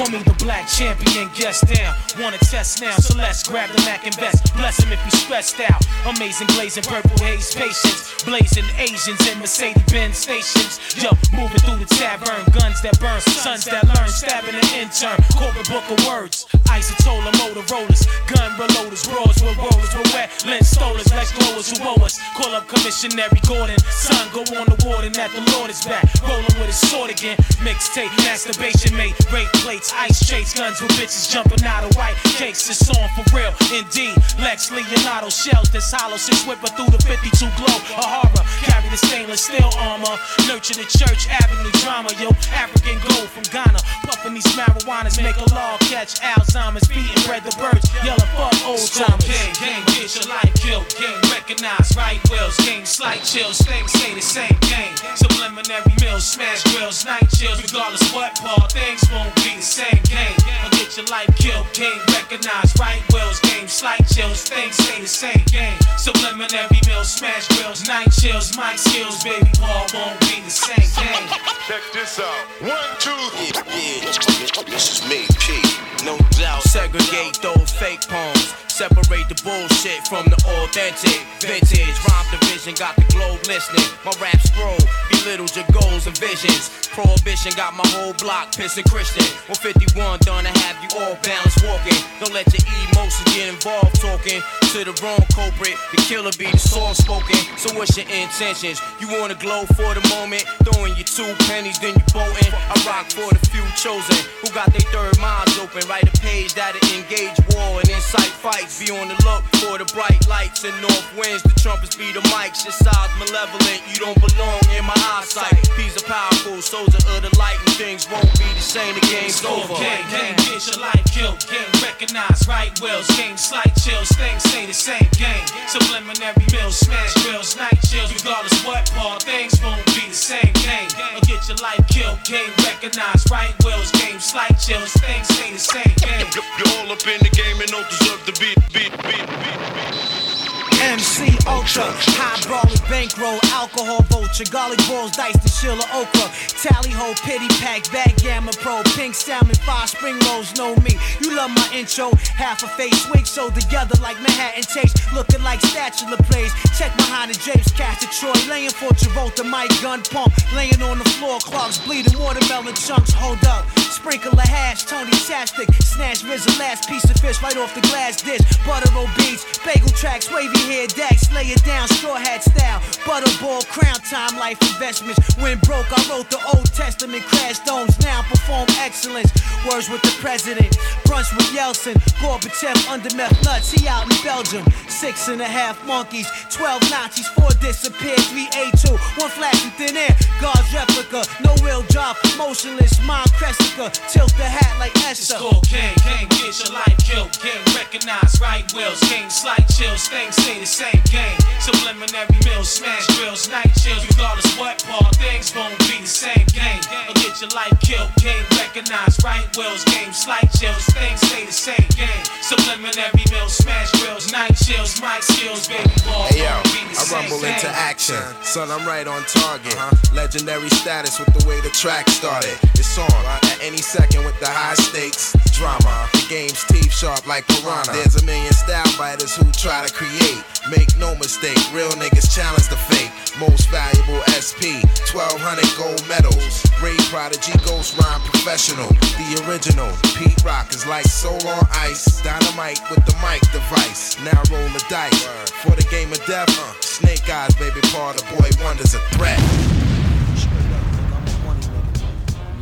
[0.00, 1.94] Call me the black champion, guest down.
[2.18, 4.56] Wanna test now, so let's grab the Mac and vest.
[4.56, 5.84] Bless him if he's stressed out.
[6.16, 8.08] Amazing blazing purple haze patience.
[8.24, 10.80] Blazing Asians in Mercedes Benz stations.
[10.96, 12.40] Yo, moving through the tavern.
[12.56, 14.08] Guns that burn, sons that learn.
[14.08, 15.20] Stabbing an intern.
[15.36, 16.48] Corporate book of words.
[16.72, 18.08] Isotola Motorola's.
[18.24, 19.04] Gun reloaders.
[19.04, 19.92] Brawls with rollers.
[19.92, 21.12] With wet lens stolers.
[21.12, 22.16] Lex glowers who owe us.
[22.32, 23.76] Call up Commissionary Gordon.
[23.92, 26.08] Son, go on the warden that the Lord is back.
[26.24, 27.36] Rolling with his sword again.
[27.60, 29.12] Mixtape, masturbation mate.
[29.28, 30.54] Rape plates, ice chase.
[30.54, 32.68] Guns with bitches jumping out of white cakes.
[32.68, 33.52] It's on for real.
[33.74, 34.16] Indeed.
[34.38, 36.16] Lex Leonardo shells that's hollow.
[36.16, 37.78] Six whipper through the 52 glow.
[37.98, 38.44] A horror.
[38.64, 40.16] Carry the stainless steel armor.
[40.46, 42.10] Nurture the church avenue drama.
[42.20, 43.80] Yo, African gold from Ghana.
[44.06, 45.18] Puffing these marijuanas.
[45.22, 46.86] Make a law catch Alzheimer's.
[46.88, 47.86] Beating bread the birds.
[48.04, 49.26] Yellow fuck old timers.
[49.26, 50.86] Gang, gang, get your life killed.
[50.94, 52.56] Gang, recognize right wills.
[52.62, 53.58] Gang, slight chills.
[53.58, 54.94] Things say the same game.
[55.16, 56.26] Subliminary meals.
[56.26, 57.04] Smash grills.
[57.04, 57.60] Night chills.
[57.62, 58.72] Regardless what part.
[58.72, 60.36] Things won't be the same game.
[60.64, 61.66] Or get your life killed.
[61.72, 63.40] Gang, recognize right wills.
[63.40, 64.44] Game, slight chills.
[64.44, 65.78] Things stay the same game.
[65.96, 67.12] Subliminary meals.
[67.12, 67.86] Smash grills.
[67.88, 68.56] Night chills.
[68.56, 69.22] Mic skills.
[69.24, 71.28] Baby Paul won't be the same game.
[71.68, 72.44] Check this out.
[72.60, 74.64] One, two, Yeah, yeah.
[74.66, 75.62] This is me, P.
[76.04, 76.62] No doubt.
[76.62, 78.69] Segregate those fake poems.
[78.80, 81.20] Separate the bullshit from the authentic.
[81.44, 83.84] Vintage rhyme division got the globe listening.
[84.08, 84.80] My rap scroll
[85.12, 86.72] belittles your goals and visions.
[86.88, 89.28] Prohibition got my whole block pissing Christian.
[89.52, 92.00] 151 done to have you all balanced walking.
[92.24, 94.40] Don't let your emotions get involved talking
[94.70, 95.74] to the wrong culprit.
[95.90, 97.34] The killer be the soft spoken.
[97.58, 98.78] So what's your intentions?
[99.02, 100.46] You wanna glow for the moment?
[100.62, 102.54] Throwing your two pennies, then you bolting.
[102.54, 105.82] I rock for the few chosen who got their third minds open.
[105.90, 108.78] Write a page that'll engage war and incite fights.
[108.78, 111.42] Be on the look for the bright lights and north winds.
[111.42, 112.62] The trumpets be the mics.
[112.62, 113.82] Your size malevolent.
[113.90, 115.66] You don't belong in my eyesight.
[115.74, 118.94] Peas are powerful, soldier of the light, and things won't be the same.
[118.94, 119.74] The game's over.
[119.82, 121.42] Gang, gang, get your life killed.
[121.50, 123.10] Gang, recognize right wills.
[123.18, 124.14] Game, slight chills.
[124.14, 125.46] Things the same game.
[125.66, 128.12] Subliminary mills, smash grills, night chills.
[128.12, 130.88] Regardless what part, things won't be the same game.
[131.16, 132.18] Or get your life killed.
[132.24, 133.90] Game, recognize right wills.
[133.92, 134.92] Game, slight chills.
[134.94, 136.26] Things say the same game.
[136.58, 140.39] You're all up in the game and don't deserve to be, be, be,
[140.80, 147.12] MC Ultra, high brawling bankroll, alcohol vulture, garlic balls, dice to Sheila Okra, tally ho,
[147.20, 150.96] pity pack, bag gamma pro, pink salmon, five spring rolls, know me.
[151.20, 155.60] You love my intro, half a face swing, so together like Manhattan takes, looking like
[155.60, 156.52] spatula plays.
[156.78, 161.08] Check behind the drapes, cast Troy, laying for Travolta, my gun pump, laying on the
[161.20, 163.68] floor, clogs bleeding, watermelon chunks, hold up.
[163.78, 168.22] Sprinkle a hash, Tony Chapstick, snatch Rizzo, last piece of fish right off the glass
[168.22, 168.40] dish.
[168.66, 172.78] Butter roll beats, bagel tracks, wavy hair dax, lay it down, straw hat style.
[173.02, 175.18] Butterball, crown time, life investments.
[175.36, 179.32] When broke, I wrote the Old Testament, crash domes, now perform excellence.
[179.66, 180.70] Words with the president,
[181.04, 184.64] brunch with Yeltsin, Gorbachev under meth nuts, he out in Belgium.
[184.88, 189.96] Six and a half monkeys, 12 Nazis, four disappeared, three A2, one flash in thin
[189.96, 190.14] air.
[190.40, 195.34] God's replica, no wheel drop, motionless, mind Cressica, tilt the hat like Esther.
[195.34, 197.32] It's called gang, gang, get your life killed.
[197.42, 199.00] Gang, recognize right wills.
[199.10, 200.08] Gang, slight chills.
[200.08, 201.38] Things say the same game.
[201.58, 204.06] Subliminary mills, smash drills, night chills.
[204.06, 206.80] Regardless what part, things won't be the same game.
[207.08, 208.10] Or get your life killed.
[208.20, 209.84] game recognize right wills.
[209.84, 210.84] Game, slight chills.
[210.92, 212.29] Things say the same game.
[212.50, 215.00] Subliminary mills, smash grills, night chills.
[215.00, 216.26] Mic skills, baby ball.
[216.34, 217.54] Hey yo, won't be the I rumble game.
[217.54, 218.18] into action.
[218.42, 219.72] Son, I'm right on target.
[219.78, 219.94] Uh-huh.
[220.16, 222.58] Legendary status with the way the track started.
[222.74, 226.08] It's on at any second with the high stakes drama.
[226.10, 227.86] The game's teeth sharp like piranha.
[227.86, 227.92] Uh-huh.
[227.94, 230.42] There's a million style fighters who try to create.
[230.74, 233.12] Make no mistake, real niggas challenge the fake.
[233.38, 234.82] Most valuable SP,
[235.14, 236.66] 1200 gold medals.
[236.82, 238.88] Ray Prodigy, Ghost Rhyme Professional.
[238.88, 239.90] The original.
[240.16, 242.22] Pete Rock is like soul on ice.
[242.22, 244.16] Dynamite with the mic device.
[244.24, 245.24] Now roll the dice.
[245.62, 249.38] For the game of death, uh, Snake Eyes, baby, Paul, the boy wonder's a threat.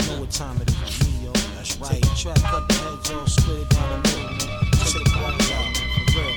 [0.00, 1.32] You know what time it is for me, yo.
[1.54, 2.02] That's right.
[2.16, 4.38] Trap, cut the heads off, split it down the middle.
[4.82, 6.34] Take the buttons out, man, for real.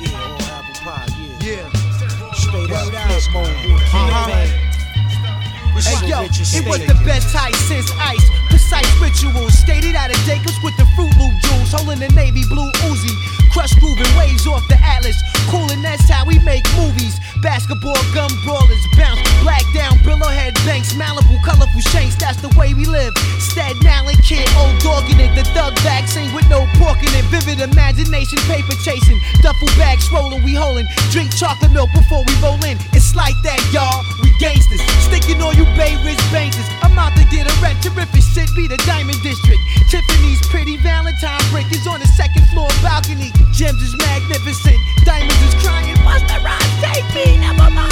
[0.00, 1.08] Yeah, all apple pie,
[1.44, 1.68] yeah.
[1.68, 2.32] Yeah.
[2.32, 4.24] Straight up, flip mode, Uh-huh.
[4.24, 4.67] campaign.
[5.78, 8.26] Hey yo, it was the best height since ice.
[8.50, 12.70] Precise rituals, skated out of Jacobs with the Fruit Loop jewels, holding the navy blue
[12.90, 13.37] Uzi.
[13.58, 15.18] Crush grooving waves off the Atlas.
[15.50, 17.18] Cool and that's how we make movies.
[17.42, 19.18] Basketball gun brawlers bounce.
[19.42, 20.94] Black down, billowhead banks.
[20.94, 22.14] Malibu, colorful shanks.
[22.14, 23.10] That's the way we live.
[23.42, 25.34] Staten Island kid, old dog in it.
[25.34, 27.26] The thug vaccine with no pork in it.
[27.34, 29.18] Vivid imagination, paper chasing.
[29.42, 30.86] Duffel bag swollen, we holding.
[31.10, 32.78] Drink chocolate milk before we roll in.
[32.94, 34.06] It's like that, y'all.
[34.22, 34.78] We gangsters.
[35.02, 36.70] Sticking on you Bay Ridge bankers.
[36.86, 37.82] I'm out to get a rent.
[37.82, 39.58] Terrific shit, be the Diamond District.
[39.90, 43.34] Tiffany's pretty Valentine brick is on the second floor balcony.
[43.52, 44.78] Gems is magnificent.
[45.04, 45.96] Diamonds is crying.
[46.04, 46.58] What's the rhyme?
[46.80, 47.87] Take me, never mind.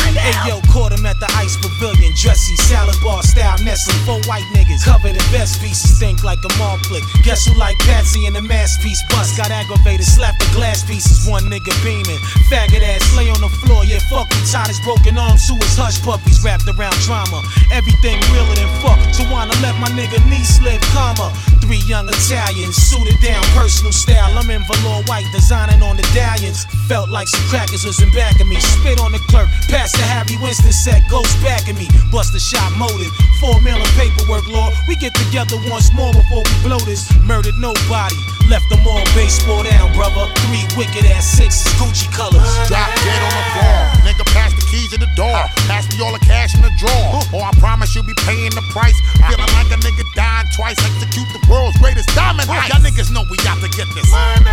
[0.46, 4.84] Yo, caught him at the ice pavilion, dressy, salad bar style, Nestle, four white niggas,
[4.84, 7.04] covered in best pieces, think like a mall flick.
[7.22, 9.36] Guess who like Patsy in the masterpiece bust?
[9.36, 12.20] Got aggravated, slapped the glass pieces, one nigga beaming.
[12.48, 14.40] Faggot ass lay on the floor, yeah, fuck him.
[14.48, 17.42] Tied his broken arms to his hush puppies, wrapped around drama.
[17.70, 18.98] Everything realer than fuck.
[19.12, 21.34] Tawana let my nigga knee slip, comma.
[21.60, 24.32] Three young Italians, suited down, personal style.
[24.38, 26.64] I'm in velour white, designing on the dallions.
[26.86, 28.56] Felt like some crackers was in back of me.
[28.56, 31.88] Spit on the clerk, pass the Harry Winston set, ghost back at me.
[32.10, 34.72] Bust the shot motive, four million paperwork, Lord.
[34.88, 37.04] We get together once more before we blow this.
[37.22, 38.16] Murdered nobody,
[38.48, 40.30] left them all baseball down, brother.
[40.48, 42.40] Three wicked ass sixes, Gucci colors.
[42.70, 43.80] Drop dead on the floor.
[44.08, 45.40] Nigga, pass keys to the door.
[45.64, 47.24] Pass me all the cash in the drawer.
[47.32, 48.96] Or I promise you'll be paying the price.
[49.24, 50.76] Feeling like a nigga dying twice.
[50.84, 52.68] Execute the world's greatest diamond heist.
[52.68, 54.08] Y'all niggas know we got to get this.
[54.12, 54.44] Come on.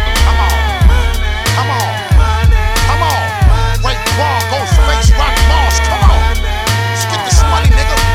[0.88, 1.92] money, Come on.
[2.16, 3.28] money, Come on.
[3.84, 5.78] Wait, Raw, Ghostface, Rock Mars.
[5.92, 6.24] Come on.
[6.40, 8.13] Let's get this money, nigga.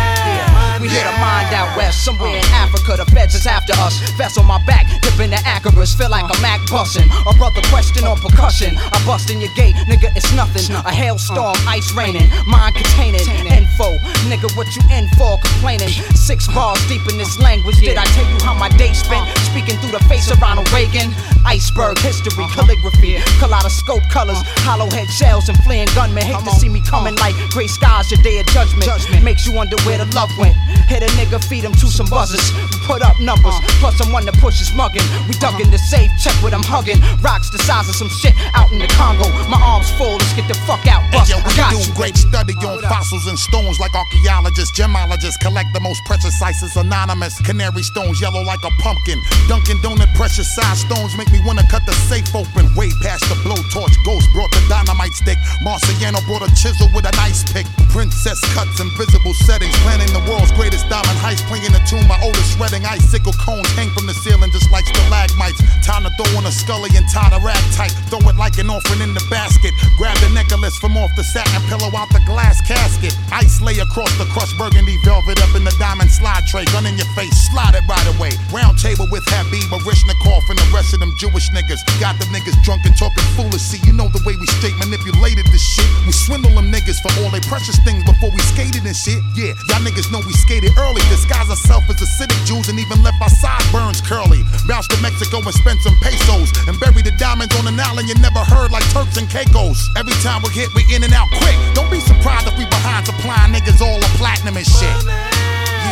[0.89, 2.97] We hit a mind out west, somewhere in Africa.
[2.97, 4.01] The feds is after us.
[4.17, 5.93] Vest on my back, dipping the Acarus.
[5.93, 7.05] Feel like a Mac bussin'.
[7.29, 8.73] A brother question on percussion.
[8.73, 10.65] I bust in your gate, nigga, it's nothing.
[10.73, 13.21] A hailstorm, ice raining, mind containing.
[13.53, 14.01] Info,
[14.33, 15.37] nigga, what you in for?
[15.45, 15.93] Complaining.
[16.17, 17.77] Six bars deep in this language.
[17.85, 19.29] Did I tell you how my day spent?
[19.53, 21.13] Speaking through the face of Ronald Reagan.
[21.45, 22.65] Iceberg history, uh-huh.
[22.65, 24.73] calligraphy, kaleidoscope colors, uh-huh.
[24.73, 26.25] hollow head shells, and fleeing gunmen.
[26.25, 27.29] Hate to see me coming uh-huh.
[27.29, 28.89] like gray skies, your day of judgment.
[29.21, 30.57] Makes you wonder where the love went.
[30.87, 32.43] Hit a nigga, feed him to some buzzers.
[32.55, 35.05] We put up numbers, plus I'm one to push his mugging.
[35.27, 37.01] We dug in the safe, check what I'm hugging.
[37.21, 39.29] Rocks the size of some shit out in the Congo.
[39.49, 41.03] My arms full, let's get the fuck out.
[41.11, 41.31] Bust.
[41.31, 41.95] Hey, yo, we got do you.
[41.95, 47.41] great study on fossils and stones like archaeologists, gemologists collect the most precious ices anonymous.
[47.43, 49.21] Canary stones yellow like a pumpkin.
[49.49, 52.69] Dunkin' Donut precious size stones make me wanna cut the safe open.
[52.75, 53.95] Way past the blowtorch.
[54.05, 55.39] Ghost brought the dynamite stick.
[55.65, 57.67] Marciano brought a chisel with a nice pick.
[57.89, 59.77] Princess cuts invisible settings.
[59.85, 61.41] Planning the world's greatest diamond heist.
[61.49, 62.85] Playing the tune my oldest shredding.
[62.85, 65.57] Icicle cones hang from the ceiling just like stalagmites.
[65.81, 67.93] Time to throw on a scully and tie the rag tight.
[68.13, 69.73] Throw it like an offering in the basket.
[69.97, 73.17] Grab the necklace from off the satin pillow out the glass casket.
[73.33, 76.69] Ice lay across the crushed burgundy velvet up in the diamond slide tray.
[76.77, 78.37] Gun in your face, slide it right away.
[78.53, 81.81] Round table with Habib, Baryshnikov, and the rest of them Jewish niggas.
[81.97, 83.65] Got them niggas drunk and talking foolish.
[83.65, 85.89] See, you know the way we straight manipulated this shit.
[86.05, 89.25] We swindle them niggas for all they precious things before we skated and shit.
[89.33, 91.05] Yeah, y'all niggas know we skated early.
[91.13, 94.41] Disguise ourselves as Hasidic Jews and even left our sideburns curly.
[94.65, 96.49] Bounce to Mexico and spent some pesos.
[96.65, 99.77] And buried the diamonds on an island you never heard like Turks and Caicos.
[99.97, 101.57] Every time we hit, we in and out quick.
[101.77, 104.97] Don't be surprised if we behind supplying niggas all the platinum and shit.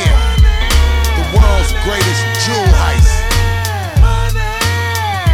[0.00, 0.16] Yeah.
[1.20, 3.12] The world's greatest jewel heist.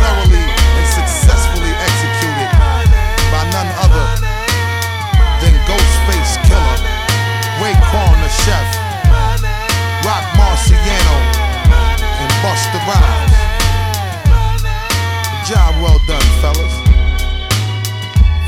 [0.03, 2.51] Thoroughly and successfully executed
[3.31, 4.03] by none other
[5.39, 6.79] than Ghostface Killah,
[7.63, 8.82] Raekwon the Chef,
[12.43, 13.33] and Busta Rhymes.
[15.49, 16.75] Job well done, fellas.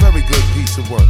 [0.01, 1.09] Very good piece of work.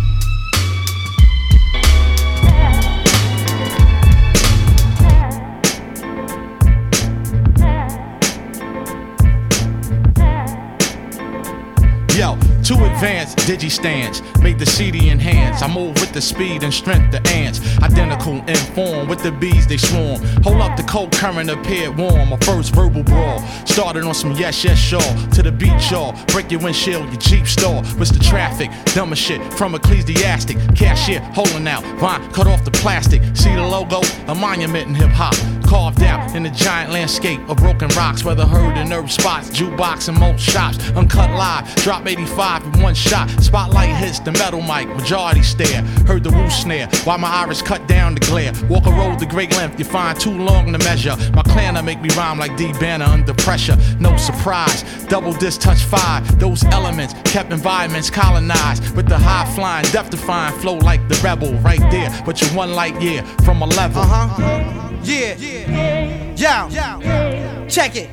[12.17, 15.63] Yo, too advanced digi stands, made the CD enhance.
[15.63, 17.61] I move with the speed and strength the ants.
[17.83, 20.23] Identical in form with the bees they swarm.
[20.43, 22.31] Hold up, the cold current appeared warm.
[22.31, 25.01] My first verbal brawl started on some yes, yes, sure.
[25.35, 26.17] To the beach, y'all.
[26.29, 27.83] Break your windshield, your Jeep store.
[27.97, 28.71] What's the traffic?
[28.95, 30.57] Dumb as shit from ecclesiastic.
[30.75, 31.85] Cashier holding out.
[31.99, 33.23] Vine cut off the plastic.
[33.35, 34.01] See the logo?
[34.29, 35.35] A monument in hip hop.
[35.75, 40.09] Carved out in the giant landscape of broken rocks, whether heard in herb spots, jukebox,
[40.09, 40.79] and most shops.
[40.93, 43.29] Uncut live, drop 85 in one shot.
[43.43, 45.83] Spotlight hits the metal mic, majority stare.
[46.07, 48.53] Heard the roof snare, while my iris cut down the glare.
[48.71, 51.17] Walk a road the great length, you find too long to measure.
[51.35, 53.77] My clan make me rhyme like D Banner under pressure.
[53.99, 56.39] No surprise, double disc touch five.
[56.39, 61.53] Those elements kept environments colonized with the high flying, death defying flow like the rebel
[61.69, 62.11] right there.
[62.25, 64.03] But you're one light year from a level.
[64.05, 66.35] Uh huh.
[66.37, 66.69] Yeah.
[66.69, 67.69] Yo.
[67.69, 68.09] Check it.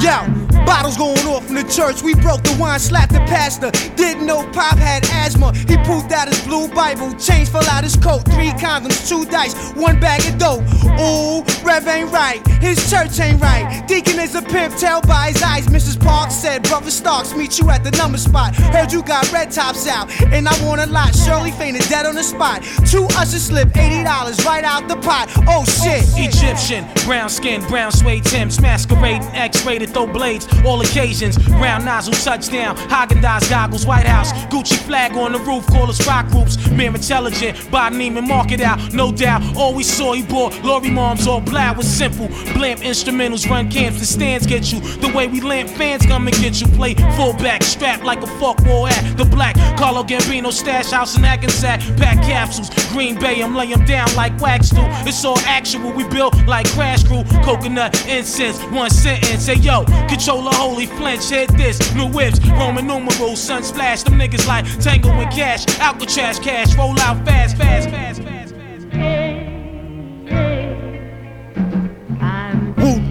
[0.00, 0.24] Yo,
[0.64, 2.02] bottles going off in the church.
[2.02, 3.70] We broke the wine, slapped the pastor.
[3.96, 5.54] Didn't know Pop had asthma.
[5.54, 7.14] He pooped out his blue Bible.
[7.14, 8.24] Chains fell out his coat.
[8.32, 10.62] Three condoms, two dice, one bag of dope.
[11.00, 12.46] Ooh, Rev ain't right.
[12.60, 13.86] His church ain't right.
[13.86, 15.66] Deacon is a pimp, tell by his eyes.
[15.66, 16.00] Mrs.
[16.00, 18.54] Park said, Brother Starks, meet you at the number spot.
[18.56, 21.14] Heard you got red tops out, and I want a lot.
[21.14, 22.62] Shirley fainted dead on the spot.
[22.86, 25.30] Two ushers slipped $80 right out the pot.
[25.48, 26.04] Oh shit.
[26.16, 31.38] Egyptian, brown skin, brown suede Timbs, masquerading, X-rated, throw blades, all occasions.
[31.48, 36.28] Round nozzle, touchdown, Haagen-Dazs goggles, White House, Gucci flag on the roof, call us rock
[36.28, 36.56] groups.
[36.70, 39.42] Mere intelligent, buy Neiman, mark it out, no doubt.
[39.56, 42.28] All we saw, he bought Lori moms, all black was simple.
[42.54, 44.80] Blamp instrumentals, run camps, the stands get you.
[44.80, 46.66] The way we lamp fans come and get you.
[46.68, 49.54] Play fullback, strapped like a fuck war at the black.
[49.76, 52.70] Carlo Gambino stash house in Hackensack, pack capsules.
[52.92, 54.82] Green Bay, I'm lay 'em down like wax do.
[55.06, 57.24] It's all actual, we built like Crash Crew.
[57.42, 59.44] Coconut incense, one sentence.
[59.44, 61.94] Say yo, control a holy flinch, hit this.
[61.94, 64.02] New whips, Roman numerals, sun splash.
[64.02, 69.43] Them niggas like Tango and Cash, Alcatraz cash, roll out fast, fast, fast, fast.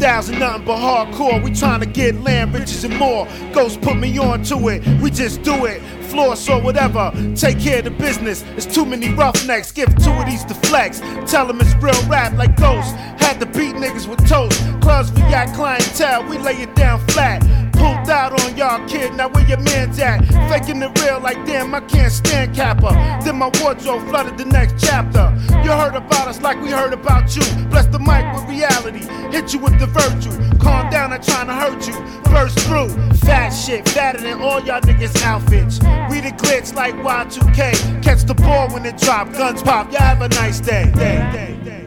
[0.03, 1.41] Wu thousand nothing but hardcore.
[1.41, 3.25] We trying to get land, riches, and more.
[3.53, 4.85] Ghost put me on to it.
[5.01, 5.81] We just do it.
[6.09, 7.11] Floss or whatever.
[7.35, 8.43] Take care of the business.
[8.57, 9.71] It's too many roughnecks.
[9.71, 10.99] Give two of these to flex.
[11.25, 12.93] Tell them it's real rap like Ghost.
[13.23, 14.59] Had to beat niggas with toast.
[14.81, 16.27] Clubs we got clientele.
[16.27, 17.62] We lay it down flat.
[17.83, 19.13] Pulled out on y'all, kid.
[19.13, 20.23] Now where your man's at?
[20.49, 22.91] Faking the real like damn, I can't stand Kappa.
[23.25, 25.35] Then my wardrobe flooded the next chapter.
[25.65, 27.43] You heard about us like we heard about you.
[27.65, 29.03] Bless the mic with reality.
[29.35, 30.31] Hit you with the virtue.
[30.59, 31.95] Calm down, I'm trying to hurt you.
[32.31, 32.87] Burst through.
[33.17, 35.79] Fat shit, fatter than all y'all niggas' outfits.
[36.09, 38.01] We the glitch like Y2K.
[38.01, 39.33] Catch the ball when it drop.
[39.33, 39.91] Guns pop.
[39.91, 40.89] Y'all have a nice day.
[40.95, 41.82] day, day, day.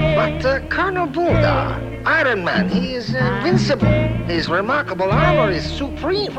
[0.00, 3.86] But uh, Colonel Bulldog, Iron Man, he is invincible.
[4.26, 6.30] His remarkable armor is supreme.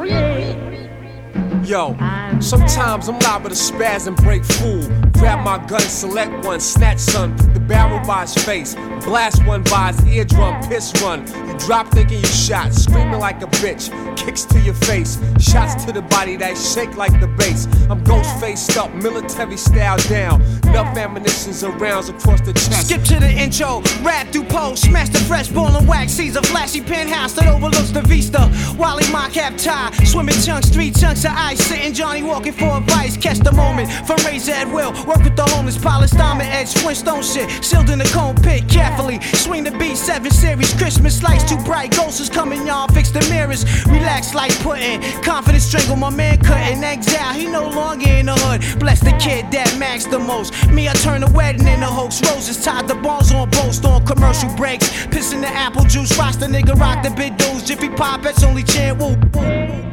[1.63, 1.95] Yo,
[2.39, 4.81] sometimes I'm liable to spaz and break fool.
[5.13, 8.73] Grab my gun, select one, snatch some, put the barrel by his face.
[9.05, 11.19] Blast one by his eardrum, piss run.
[11.47, 13.91] You drop thinking you shot, screaming like a bitch.
[14.17, 17.67] Kicks to your face, shots to the body that shake like the bass.
[17.91, 20.41] I'm ghost faced up, military style down.
[20.63, 22.87] Enough ammunitions and rounds across the chest.
[22.87, 26.13] Skip to the intro, rap through post, smash the fresh ball and wax.
[26.13, 28.51] Sees a flashy penthouse that overlooks the vista.
[28.79, 31.50] Wally my cap tie, swimming chunks, three chunks of ice.
[31.57, 33.17] Sitting Johnny walking for advice.
[33.17, 34.91] Catch the moment, fundraiser at will.
[35.05, 37.49] Work with the homeless, polished diamond edge, Flintstone shit.
[37.63, 39.19] Sealed in the cone pit, carefully.
[39.33, 41.91] Swing the B7 series, Christmas lights too bright.
[41.95, 42.87] Ghosts is coming, y'all.
[42.87, 45.01] Fix the mirrors, relax like pudding.
[45.23, 47.33] Confidence strangle my man cutting exile.
[47.33, 48.79] He no longer in the hood.
[48.79, 50.53] Bless the kid that max the most.
[50.71, 52.21] Me, I turn the wedding into hoax.
[52.29, 54.89] Roses tied the balls on post on commercial breaks.
[55.07, 57.63] Pissing the apple juice, watch the nigga rock the big dudes.
[57.63, 59.15] Jiffy pop, that's only chant woo.
[59.33, 59.90] What's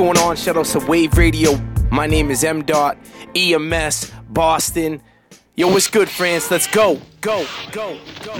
[0.00, 0.34] going on?
[0.34, 1.60] Shout out to Wave Radio.
[1.90, 2.64] My name is M.
[2.64, 2.96] Dot
[3.36, 5.02] EMS Boston.
[5.56, 6.50] Yo, what's good, friends?
[6.50, 8.32] Let's go, go, go, go.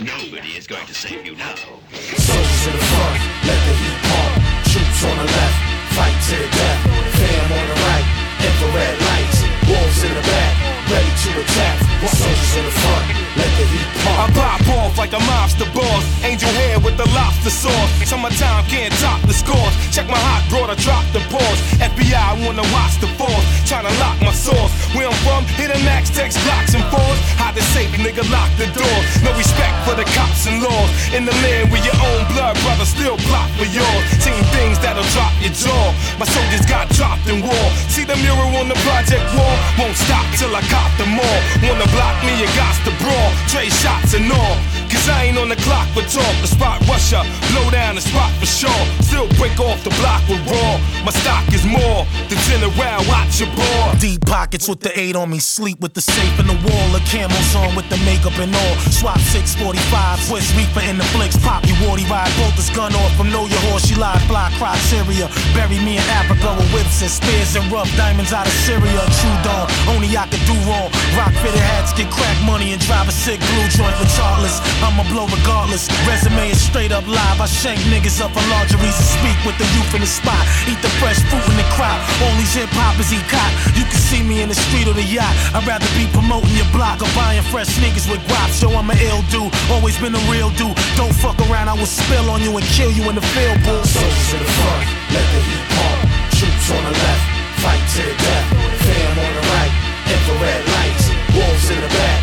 [0.00, 1.54] Nobody is going to save you now.
[1.92, 4.32] Soldiers in the front, let the heat pump.
[4.72, 5.58] Troops on the left,
[5.92, 6.80] fight to the death.
[7.12, 8.06] Fam on the right,
[8.48, 9.44] infrared lights.
[9.68, 11.76] Wolves in the back, ready to attack.
[11.98, 14.16] Soldiers in the front, let the heat pump.
[14.18, 16.04] I pop off like a mobster boss.
[16.24, 17.90] Angel hair with the lobster sauce.
[18.06, 19.74] Summertime can't top the scores.
[19.90, 21.58] Check my hot broad, I drop the pause.
[21.82, 23.46] FBI wanna watch the force.
[23.68, 24.72] Tryna lock my source.
[24.94, 27.18] Where I'm from, hit a max text blocks and fours.
[27.36, 28.98] Hide the safe, nigga, lock the door.
[29.26, 30.90] No respect for the cops and laws.
[31.12, 34.02] In the land where your own blood brother still block for yours.
[34.22, 35.92] Seen things that'll drop your jaw.
[36.16, 37.66] My soldiers got dropped in war.
[37.90, 39.56] See the mural on the project wall?
[39.76, 41.40] Won't stop till I cop them all.
[41.66, 43.30] Wanna block me, you got to brawl.
[43.48, 44.77] Trade shots and all.
[44.88, 46.34] Cause I ain't on the clock for talk.
[46.40, 47.20] The spot rusher,
[47.52, 48.82] blow down the spot for sure.
[49.04, 50.80] Still break off the block with raw.
[51.04, 53.94] My stock is more than 10 around, watch your ball.
[54.00, 56.86] Deep pockets with the eight on me, sleep with the safe in the wall.
[56.96, 58.74] The camels on with the makeup and all.
[58.88, 59.76] Swap 645,
[60.24, 61.36] Swiss Reaper in the flicks.
[61.44, 63.84] Pop you warty ride, bolt this gun off from Know Your Horse.
[63.84, 65.28] She lied, fly criteria.
[65.52, 69.02] Bury me in Africa with whips and spears and rough diamonds out of Syria.
[69.20, 70.88] True dawn, only I could do wrong.
[71.16, 74.60] Rock fitted hats, get crack money, and drive a sick blue joint regardless.
[74.82, 75.88] I'ma blow regardless.
[76.06, 77.40] Resume is straight up live.
[77.40, 80.40] I shank niggas up for lingeries and speak with the youth in the spot.
[80.70, 81.98] Eat the fresh fruit in the crop.
[82.22, 83.50] All these hip hoppers eat cop.
[83.74, 85.34] You can see me in the street or the yacht.
[85.54, 88.62] I'd rather be promoting your block or buying fresh niggas with guaps.
[88.62, 89.52] Yo, I'm an ill dude.
[89.70, 90.76] Always been a real dude.
[90.96, 93.82] Don't fuck around, I will spill on you and kill you in the field, boo.
[93.84, 96.00] Soldiers in the front, let the heat pump.
[96.38, 97.24] Troops on the left,
[97.62, 98.46] fight to the death.
[98.82, 99.72] Fam on the right,
[100.06, 101.06] infrared lights.
[101.34, 102.20] Wolves in the back,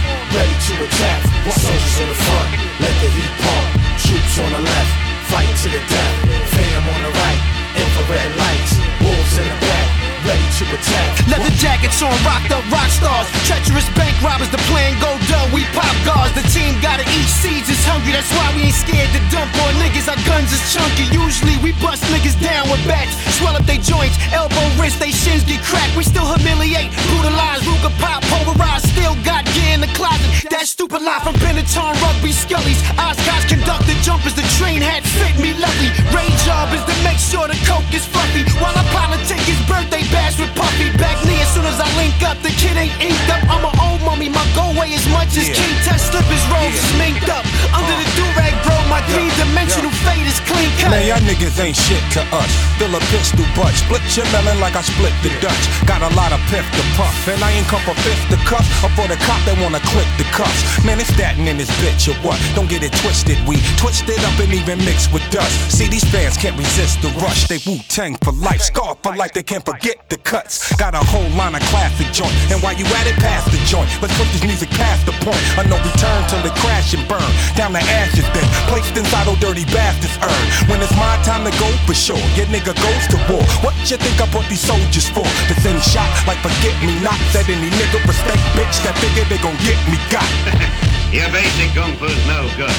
[0.75, 1.21] ready to attack.
[1.51, 2.49] Soldiers in the front,
[2.79, 3.67] let the heat pump.
[4.01, 4.91] Troops on the left,
[5.31, 6.15] fight to the death.
[6.51, 7.41] Fam on the right,
[7.75, 8.73] infrared lights.
[9.01, 9.84] Wolves in the back,
[10.25, 11.09] ready to attack.
[11.29, 13.29] Leather jackets on, rocked up rock stars.
[13.45, 15.53] Treacherous bank robbers, the plan go dumb.
[15.53, 18.11] We pop guards, the team gotta eat seeds, is hungry.
[18.11, 20.09] That's why we ain't scared to dump on niggas.
[20.09, 21.05] Our guns is chunky.
[21.13, 23.13] Usually we bust niggas down with bats.
[23.37, 25.95] Swell up they joints, elbow, wrist, they shins get cracked.
[25.95, 28.83] We still humiliate, brutalize, Ruger pop, pulverize.
[28.89, 30.49] Still got gear in the closet.
[30.49, 32.81] That stupid lie from Benetton rugby scullies.
[32.97, 35.93] Oscars conducted jumpers, the train had fit me lovely.
[36.09, 38.41] Rain job is to make sure the coke is fluffy.
[38.57, 40.89] While I politic his birthday bash with Puffy.
[40.97, 43.41] Back knee as soon as I link up, the kid ain't inked up.
[43.45, 45.53] I'm an old mummy, my go way as much as Yeah.
[45.53, 47.45] King Test slip his robes is minked up.
[47.73, 50.89] Under the do-rag, bro, my three dimensional fate is clean cut.
[50.91, 52.49] Man, y'all niggas ain't shit to us.
[52.79, 55.63] Fill a pistol butt, split your melon like I split the Dutch.
[55.85, 58.65] Got a lot of piff to puff, and I ain't come for fifth to cuff,
[58.83, 60.61] or for the cop that wanna click the cuffs.
[60.83, 62.39] Man, it's that in this bitch or what?
[62.55, 65.53] Don't get it twisted, we twist it up and even mix with dust.
[65.71, 67.47] See, these fans can't resist the rush.
[67.47, 70.73] They Wu Tang for life, scar for life, they can't forget the cuts.
[70.75, 73.89] Got a whole line of classic joint, and while you at it, pass the joint.
[74.01, 75.41] Let's put this music past the point.
[75.57, 77.25] A no return till it crash and burn.
[77.57, 80.45] Down the ashes then, placed inside Ol' Dirty Bastard's urn.
[80.69, 83.41] When it's my time to go, for sure, your nigga goes to war.
[83.65, 85.25] What you think I brought these soldiers for?
[85.25, 87.17] To send shot like forget me not.
[87.33, 90.27] Said any nigga respect bitch that figure they gon' get me got.
[91.15, 92.77] Your basic kung fu's no good.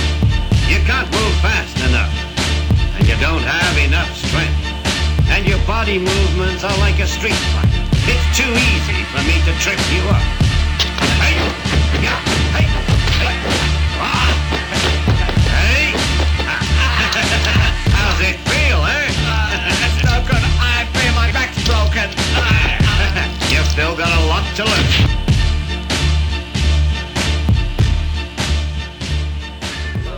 [0.71, 2.13] You can't move fast enough.
[2.99, 4.66] And you don't have enough strength.
[5.87, 7.71] Body movements are like a street fight.
[8.11, 10.19] It's too easy for me to trip you up.
[11.23, 11.39] Hey,
[12.03, 12.19] yeah,
[12.51, 12.67] hey,
[14.03, 14.27] ah,
[15.47, 15.95] hey.
[17.95, 19.15] How's it feel, eh?
[20.03, 20.43] No good.
[20.59, 22.11] I feel my back's broken.
[23.55, 24.87] You've still got a lot to learn.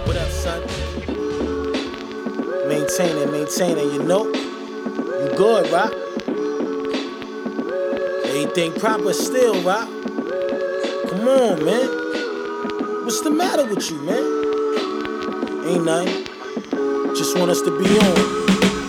[0.06, 0.62] What up, son?
[2.66, 4.47] Maintaining, maintaining, you know?
[5.38, 5.92] Good, right?
[8.26, 9.86] Everything proper still, right?
[11.10, 13.04] Come on, man.
[13.04, 15.64] What's the matter with you, man?
[15.64, 17.14] Ain't nothing.
[17.14, 18.37] Just want us to be on.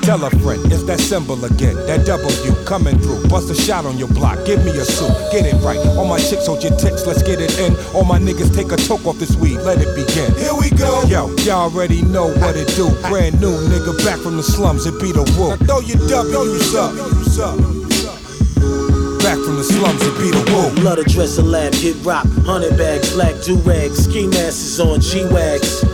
[0.10, 1.76] Tell a friend, it's that symbol again.
[1.86, 3.30] That W coming through.
[3.30, 4.44] Bust a shot on your block.
[4.44, 5.14] Give me a suit.
[5.30, 5.78] Get it right.
[5.94, 7.06] All my chicks hold your tits.
[7.06, 7.78] Let's get it in.
[7.94, 9.62] All my niggas take a toke off this weed.
[9.62, 10.34] Let it begin.
[10.34, 11.06] Here we go.
[11.06, 12.90] Yo, y'all already know what it do.
[13.06, 14.88] Brand new nigga back from the slums.
[14.88, 15.54] It be the Wu.
[15.62, 16.90] Now throw your W's up.
[19.22, 20.02] Back from the slums.
[20.02, 20.74] It be the woo.
[20.82, 25.02] Love to dress a lab, get rock, hundred bags, black do rags, ski masks on
[25.02, 25.86] G wags.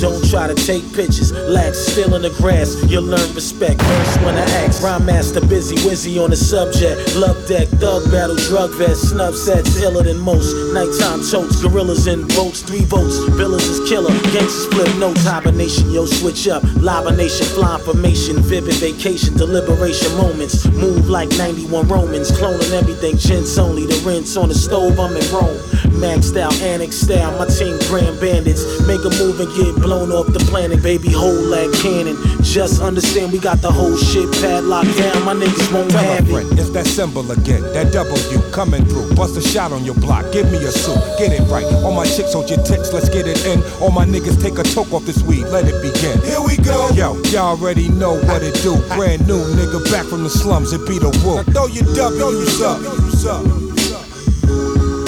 [0.00, 2.76] Don't try to take pictures, lax, still in the grass.
[2.90, 3.80] You'll learn respect.
[3.82, 7.14] First when I ask, rhyme master busy, wizzy on the subject.
[7.16, 10.52] Love deck, thug battle, drug vest, snub sets, iller than most.
[10.74, 13.18] Nighttime totes, gorillas in boats, three votes.
[13.36, 16.62] Villas is killer, gangsters flip notes, hibernation, yo switch up.
[16.76, 20.66] Libernation, fly formation, vivid vacation, deliberation moments.
[20.66, 23.86] Move like 91 Romans, cloning everything, gents only.
[23.86, 25.58] The rinse on the stove, I'm in Rome.
[26.00, 28.64] Maxed out, annex style, my team grand bandits.
[28.86, 32.16] Make a move and get blown off the planet, baby, hold like cannon.
[32.42, 36.26] Just understand we got the whole shit padlocked down, my niggas won't Tell a have
[36.26, 36.32] it.
[36.32, 37.60] friend, it's that symbol again.
[37.76, 39.14] That W coming through.
[39.14, 40.24] Bust a shot on your block.
[40.32, 40.96] Give me a suit.
[41.18, 41.66] Get it right.
[41.84, 42.92] All my chicks hold your tits.
[42.92, 43.62] Let's get it in.
[43.82, 45.44] All my niggas take a toke off this weed.
[45.52, 46.16] Let it begin.
[46.24, 46.88] Here we go.
[46.94, 48.76] Yo, y'all already know what it do.
[48.96, 50.72] Brand new nigga back from the slums.
[50.72, 51.36] It be the Wu.
[51.36, 53.63] Now throw your W's up.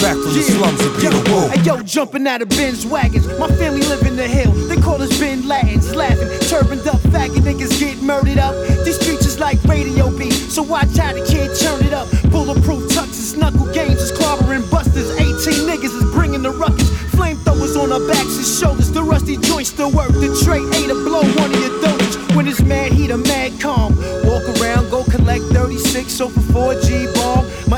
[0.06, 0.78] Back from the slums.
[0.86, 1.50] It be the Wu.
[1.50, 3.26] Hey, yo, jumping out of Benz wagons.
[3.42, 4.52] My family live in the hill.
[4.70, 5.96] They call us Ben Latins.
[5.96, 8.54] Laughing, turbaned up, faggot niggas get murdered up.
[8.84, 10.30] These streets is like radio beat.
[10.30, 12.06] So watch how the kid turn it up.
[12.30, 15.10] Bulletproof tuxes, knuckle games is clobbering busters.
[15.10, 16.88] 18 niggas is bringing the ruckus.
[17.10, 18.92] Flamethrowers on our backs and shoulders.
[18.92, 20.12] The rusty joints still work.
[20.12, 22.14] The tray ain't a blow one of your donuts.
[22.36, 23.96] When it's mad heat, a mad calm.
[24.22, 27.35] Walk around, go collect 36 over 4G bomb.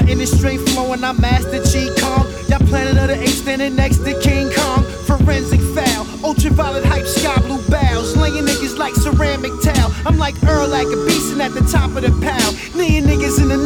[0.09, 2.25] My inner straight flowing, I master G Kong.
[2.49, 4.83] Y'all planet of the apes standing next to King Kong.
[5.05, 8.17] Forensic foul, ultraviolet hype, sky blue bows.
[8.17, 9.93] Laying niggas like ceramic towel.
[10.07, 12.53] I'm like Earl like a beastin' at the top of the pile.
[12.75, 13.59] Kneeing niggas in the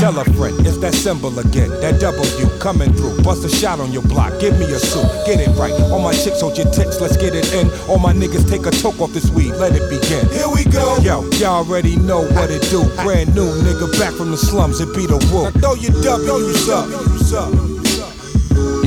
[0.00, 1.68] Tell a friend, it's that symbol again.
[1.82, 3.20] That W coming through.
[3.22, 4.32] Bust a shot on your block.
[4.40, 5.04] Give me a suit.
[5.26, 5.74] Get it right.
[5.92, 7.02] All my chicks hold your tits.
[7.02, 7.70] Let's get it in.
[7.86, 9.52] All my niggas take a toke off this weed.
[9.60, 10.26] Let it begin.
[10.30, 10.96] Here we go.
[11.02, 12.82] Yo, y'all already know what it do.
[13.04, 14.80] Brand new nigga back from the slums.
[14.80, 15.44] It be the Wu.
[15.44, 17.69] Now throw your W's up.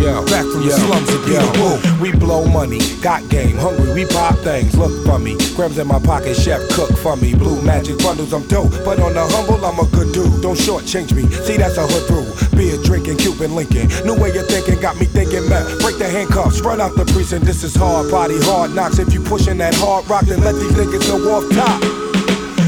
[0.03, 1.97] Yeah, back from the slums the.
[2.01, 5.37] We blow money, got game, hungry, we pop things, look for me.
[5.55, 7.33] Grams in my pocket, chef cook for me.
[7.33, 8.71] Blue magic bundles, I'm dope.
[8.83, 10.41] But on the humble, I'm a good dude.
[10.41, 11.23] Don't shortchange me.
[11.47, 12.27] See, that's a hood rule.
[12.51, 13.87] Beer drinking, Cuban Lincoln.
[14.03, 15.63] New way of thinking got me thinking, man.
[15.79, 17.45] Break the handcuffs, run out the precinct.
[17.45, 18.99] This is hard body, hard knocks.
[18.99, 22.02] If you pushing that hard rock, then let these niggas know off top.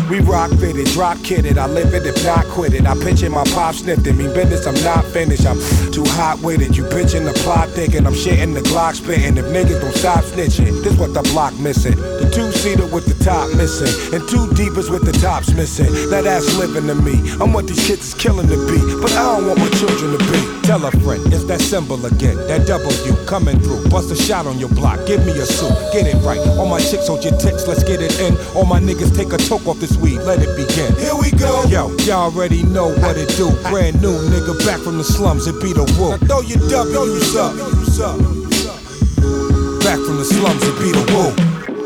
[0.10, 1.58] We rock fitted, drop kitted.
[1.58, 2.86] I live it if not quit it.
[2.86, 4.06] I pitch it, my pop it.
[4.16, 5.48] Me business, I'm not finished.
[5.48, 5.58] I'm
[5.92, 6.78] too hot with it.
[6.78, 9.38] You bitchin' the plot thinking I'm shitting the Glock spitting.
[9.38, 11.96] If niggas don't stop snitching, this what the block missing.
[11.96, 15.86] The two seater with the top missing, and two deepers with the tops missing.
[16.10, 17.22] Now that's living to me.
[17.38, 20.22] I'm what these kids is killing to be, but I don't want my children to
[20.34, 20.42] be.
[20.66, 22.38] Tell a friend, it's that symbol again.
[22.50, 23.86] That W coming through.
[23.94, 24.98] Bust a shot on your block.
[25.06, 25.78] Give me a suit.
[25.94, 26.42] Get it right.
[26.58, 27.68] All my chicks hold your tits.
[27.70, 28.34] Let's get it in.
[28.58, 30.18] All my niggas take a toke off this weed.
[30.26, 30.90] Let it begin.
[30.98, 31.70] Here we go.
[31.70, 33.54] Yo, y'all already know what it do.
[33.70, 35.46] Brand new nigga back from the slums.
[35.46, 36.18] It be the Wu.
[36.18, 37.54] Now throw your W's up.
[39.86, 40.66] Back from the slums.
[40.66, 41.45] It be the Wu.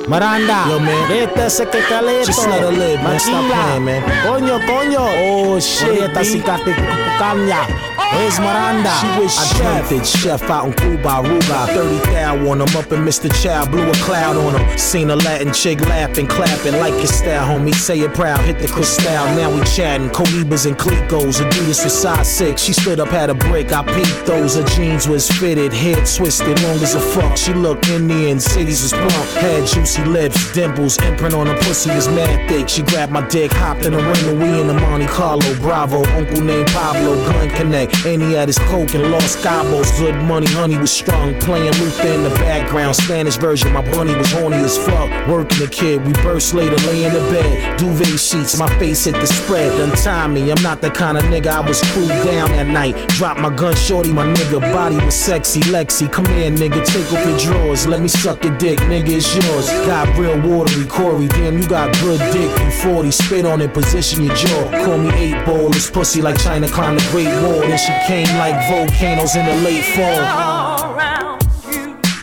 [0.09, 2.25] Miranda, yo man, vete ese que caleto.
[2.25, 3.19] Just let her live, man.
[3.19, 4.01] Stop playing, man.
[4.25, 5.01] Coño, coño.
[5.01, 7.89] Oh shit, esta cicatricaña.
[8.11, 8.41] It's oh.
[8.41, 8.89] Miranda.
[8.99, 9.91] She was chef.
[9.91, 11.67] I chef out in Cuba, Aruba.
[11.67, 13.29] 30 thou on him up in Mr.
[13.41, 13.69] Chow.
[13.69, 14.77] Blew a cloud on him.
[14.79, 17.75] Seen a Latin chick laughing, clapping like your style, homie.
[17.75, 19.05] Say it proud, hit the crystal.
[19.35, 20.09] Now we chatting.
[20.09, 21.39] Cohibas and Clicos.
[21.39, 22.63] Adidas was size six.
[22.63, 23.71] She stood up, had a break.
[23.71, 24.55] I peeped those.
[24.55, 27.37] Her jeans was fitted, head twisted, long as a fuck.
[27.37, 29.29] She looked Indian, cities was plump.
[29.37, 32.69] Had juicy lips, dimples, imprint on her pussy was mad thick.
[32.69, 35.55] She grabbed my dick, hopped in the ring, we in the Monte Carlo.
[35.55, 38.05] Bravo, uncle named Pablo, gun connect.
[38.05, 39.91] And he had his coke and lost gobbles.
[39.99, 41.37] Good money, honey was strong.
[41.39, 42.95] Playing Luther in the background.
[42.95, 45.09] Spanish version, my bunny was horny as fuck.
[45.27, 47.79] Working the kid, we burst later, lay in the bed.
[47.79, 49.71] Duvet sheets, my face hit the spread.
[49.79, 52.95] Untie me, I'm not the kind of nigga I was cool down that night.
[53.09, 54.59] Drop my gun, shorty, my nigga.
[54.73, 56.11] Body was sexy, Lexi.
[56.11, 57.87] Come here, nigga, take off your drawers.
[57.87, 59.69] Let me suck your dick, nigga, it's yours.
[59.89, 61.27] Got real watery, Corey.
[61.27, 62.59] Damn, you got good dick.
[62.59, 64.85] You 40, spit on it, position your jaw.
[64.85, 67.61] Call me eight ball, this pussy like China climbed the Great Wall.
[67.61, 71.28] Then she came like volcanoes in the late fall.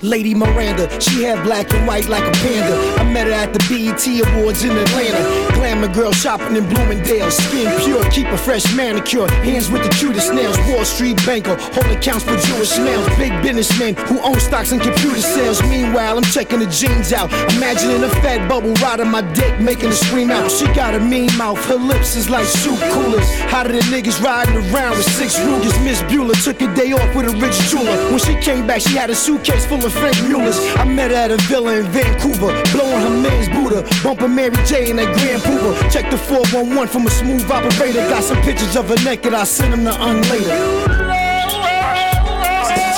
[0.06, 2.76] Lady Miranda, she had black and white like a panda.
[3.00, 5.18] I met her at the BET Awards in Atlanta.
[5.54, 7.30] Glamour girl shopping in Bloomingdale.
[7.30, 9.28] Skin pure, keep a fresh manicure.
[9.42, 10.56] Hands with the cutest nails.
[10.70, 13.08] Wall Street banker, hold accounts for Jewish males.
[13.18, 15.60] Big businessmen who own stocks and computer sales.
[15.64, 17.32] Meanwhile, I'm checking the jeans out.
[17.56, 20.50] Imagining a fat bubble riding my dick, making her scream out.
[20.52, 23.26] She got a mean mouth, her lips is like soup coolers.
[23.50, 25.76] Hotter than niggas riding around with six Rugers.
[25.80, 27.96] Miss Bueller took a day off with a rich jeweler.
[28.10, 30.58] When she came back, she had a suitcase full of Franck Mullers.
[30.76, 34.90] I met her at a villa in Vancouver, blowing her man's Buddha, bumping Mary J
[34.90, 35.74] in that Grand Pooper.
[35.90, 38.00] Check the 411 from a smooth operator.
[38.08, 40.56] Got some pictures of her naked, I sent them to unlater.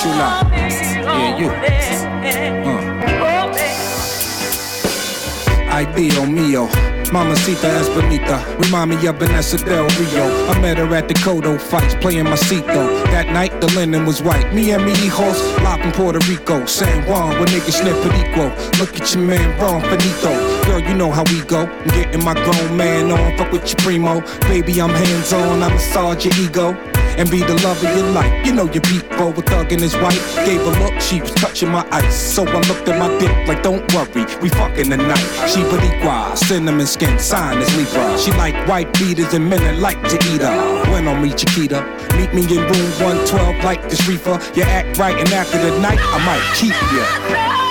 [0.01, 0.47] Too loud.
[0.51, 1.49] Yeah, you.
[1.49, 2.99] Uh.
[5.71, 6.25] Ay, Dio
[7.11, 10.49] Mamacita Espinita, remind me of Vanessa Del Rio.
[10.49, 13.03] I met her at the Cotto fights, playing my seat though.
[13.05, 14.53] That night, the linen was white.
[14.53, 16.65] Me and me hijos, live in Puerto Rico.
[16.65, 18.49] San Juan, where niggas snip Perico.
[18.79, 20.31] Look at your man, Ron Finito.
[20.65, 21.65] Girl, you know how we go.
[21.65, 24.21] I'm getting my grown man on, fuck with your primo.
[24.41, 28.33] Baby, I'm hands on, I massage your ego and be the love of your life.
[28.45, 30.35] You know your beat people with thug and his wife.
[30.45, 32.15] Gave a look, she was touching my ice.
[32.15, 35.17] So I looked at my dick like, don't worry, we fucking tonight.
[35.51, 38.17] She Boricua, cinnamon skin, sign is Libra.
[38.17, 40.91] She like white beaters and men that like to eat her.
[40.91, 41.81] When on me, Chiquita,
[42.17, 44.39] meet me in room 112 like this reefer.
[44.55, 47.68] You act right, and after the night, I might keep you.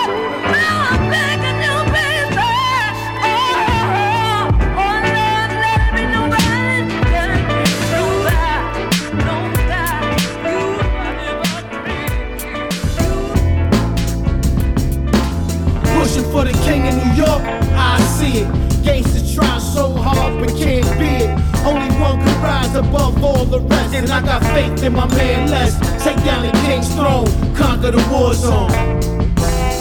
[24.00, 24.12] The rest.
[24.12, 25.78] And I got faith in my man Les.
[26.02, 28.70] Take down the king's throne, conquer the war zone.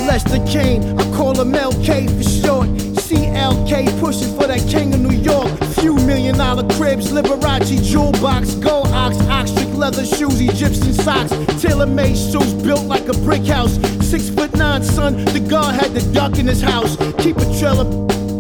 [0.06, 2.68] Lester Kane, I call him LK for short.
[3.08, 5.48] CLK pushing for that king of New York.
[5.80, 11.86] Few million dollar cribs, Liberace jewel box, gold ox, oxtrick leather shoes, Egyptian socks, tailor
[11.86, 13.80] made shoes built like a brick house.
[14.02, 16.98] Six foot nine, son, the guard had the duck in his house.
[17.20, 17.86] Keep a trailer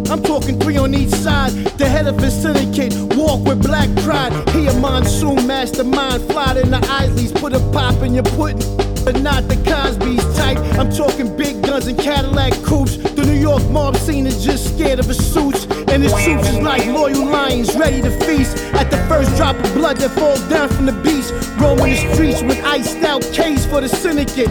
[0.09, 1.51] I'm talking three on each side.
[1.77, 4.31] The head of his syndicate, walk with black pride.
[4.49, 9.21] He a monsoon mastermind, fly in the Isleys, put a pop in your pudding but
[9.21, 10.57] not the Cosby's type.
[10.77, 12.97] I'm talking big guns and Cadillac coupes.
[12.97, 15.65] The New York mob scene is just scared of his suits.
[15.87, 18.57] And his troops is like loyal lions ready to feast.
[18.73, 21.31] At the first drop of blood that falls down from the beast.
[21.57, 24.49] Roaming the streets with iced out K's for the syndicate.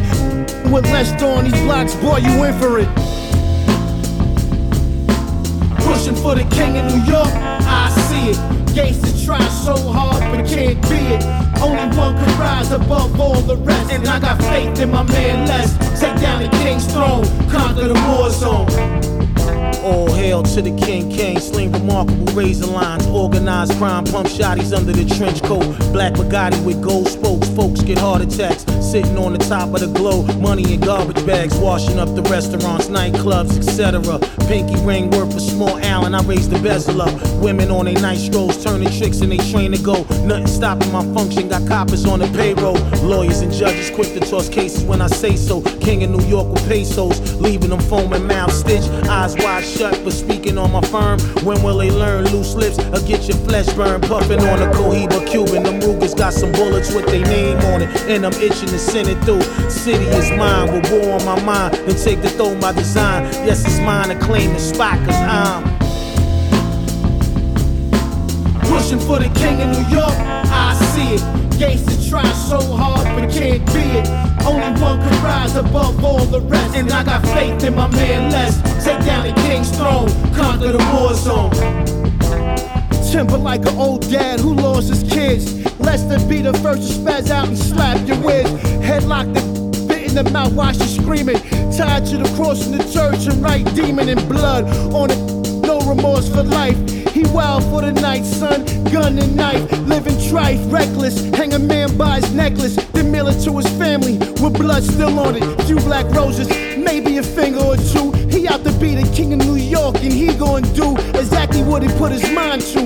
[0.72, 3.25] With less on these blocks, boy, you in for it.
[6.26, 8.74] For the king of New York, I see it.
[8.74, 11.22] Gangsters try so hard but can't be it.
[11.62, 13.92] Only one could rise above all the rest.
[13.92, 15.70] And I got faith in my man Les.
[16.00, 19.15] Take down the king's throne, conquer the war zone.
[19.82, 24.92] All hail to the King king, sling remarkable razor lines, organized crime, pump shotties under
[24.92, 25.64] the trench coat.
[25.92, 28.64] Black Bugatti with gold spokes, folks get heart attacks.
[28.84, 32.88] Sitting on the top of the globe, money in garbage bags, washing up the restaurants,
[32.88, 34.18] nightclubs, etc.
[34.48, 37.14] Pinky ring worth a small Allen, I raise the bezel up.
[37.40, 40.02] Women on their night strolls, turning tricks and they train to go.
[40.24, 42.78] Nothing stopping my function, got coppers on the payroll.
[43.06, 45.60] Lawyers and judges quick to toss cases when I say so.
[45.80, 50.10] King of New York with pesos, leaving them foaming mouth stitched, eyes wide shut for
[50.10, 51.18] speaking on my firm.
[51.44, 54.04] When will they learn loose lips or get your flesh burned?
[54.04, 55.62] Puffing on a Cohiba Cuban.
[55.62, 59.08] Them Rugers got some bullets with their name on it, and I'm itching to send
[59.08, 59.42] it through.
[59.70, 61.74] City is mine, with war on my mind.
[61.74, 63.24] Then take the throne my design.
[63.46, 65.62] Yes, it's mine to claim the spot, cause I'm
[68.60, 70.14] pushing for the king of New York.
[70.48, 71.58] I see it.
[71.58, 74.08] Gangsters try so hard but can't be it.
[74.44, 76.76] Only one can rise above all the rest.
[76.76, 78.84] And I got faith in my man Les.
[78.84, 81.50] Take down the king's throne, conquer the war zone.
[83.10, 85.64] Timber like an old dad who lost his kids.
[85.80, 88.46] Less than be the first to spaz out and slap your whiz.
[88.82, 91.40] Headlock the bit in the mouth while she's screaming.
[91.76, 94.64] Tied to the cross in the church and right demon in blood.
[94.92, 95.18] On it,
[95.66, 96.76] no remorse for life.
[97.16, 98.62] He wild for the night, son.
[98.92, 101.18] Gun and knife, living trife, reckless.
[101.34, 105.18] Hang a man by his necklace, then mail it to his family with blood still
[105.18, 105.62] on it.
[105.62, 106.46] Few black roses,
[106.76, 108.12] maybe a finger or two.
[108.28, 111.82] He out to be the king of New York, and he gonna do exactly what
[111.82, 112.82] he put his mind to.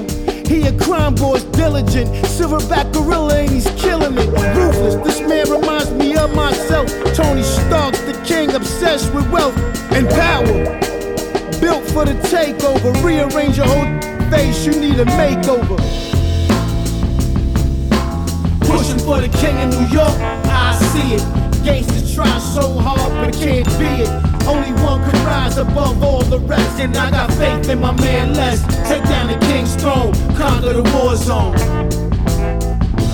[0.46, 4.28] He a crime boss, diligent, silverback gorilla, and he's killing it.
[4.54, 6.86] Ruthless, this man reminds me of myself.
[7.16, 9.58] Tony Stark, the king, obsessed with wealth
[9.90, 10.78] and power.
[11.60, 15.76] Built for the takeover, rearrange your whole face, you need a makeover.
[18.60, 20.16] Pushing for the king of New York,
[20.46, 21.64] I see it.
[21.64, 24.08] Gangsters try so hard but can't be it.
[24.46, 26.80] Only one can rise above all the rest.
[26.80, 28.62] And I got faith in my man Les.
[28.88, 32.09] Take down the king's throne, conquer the war zone.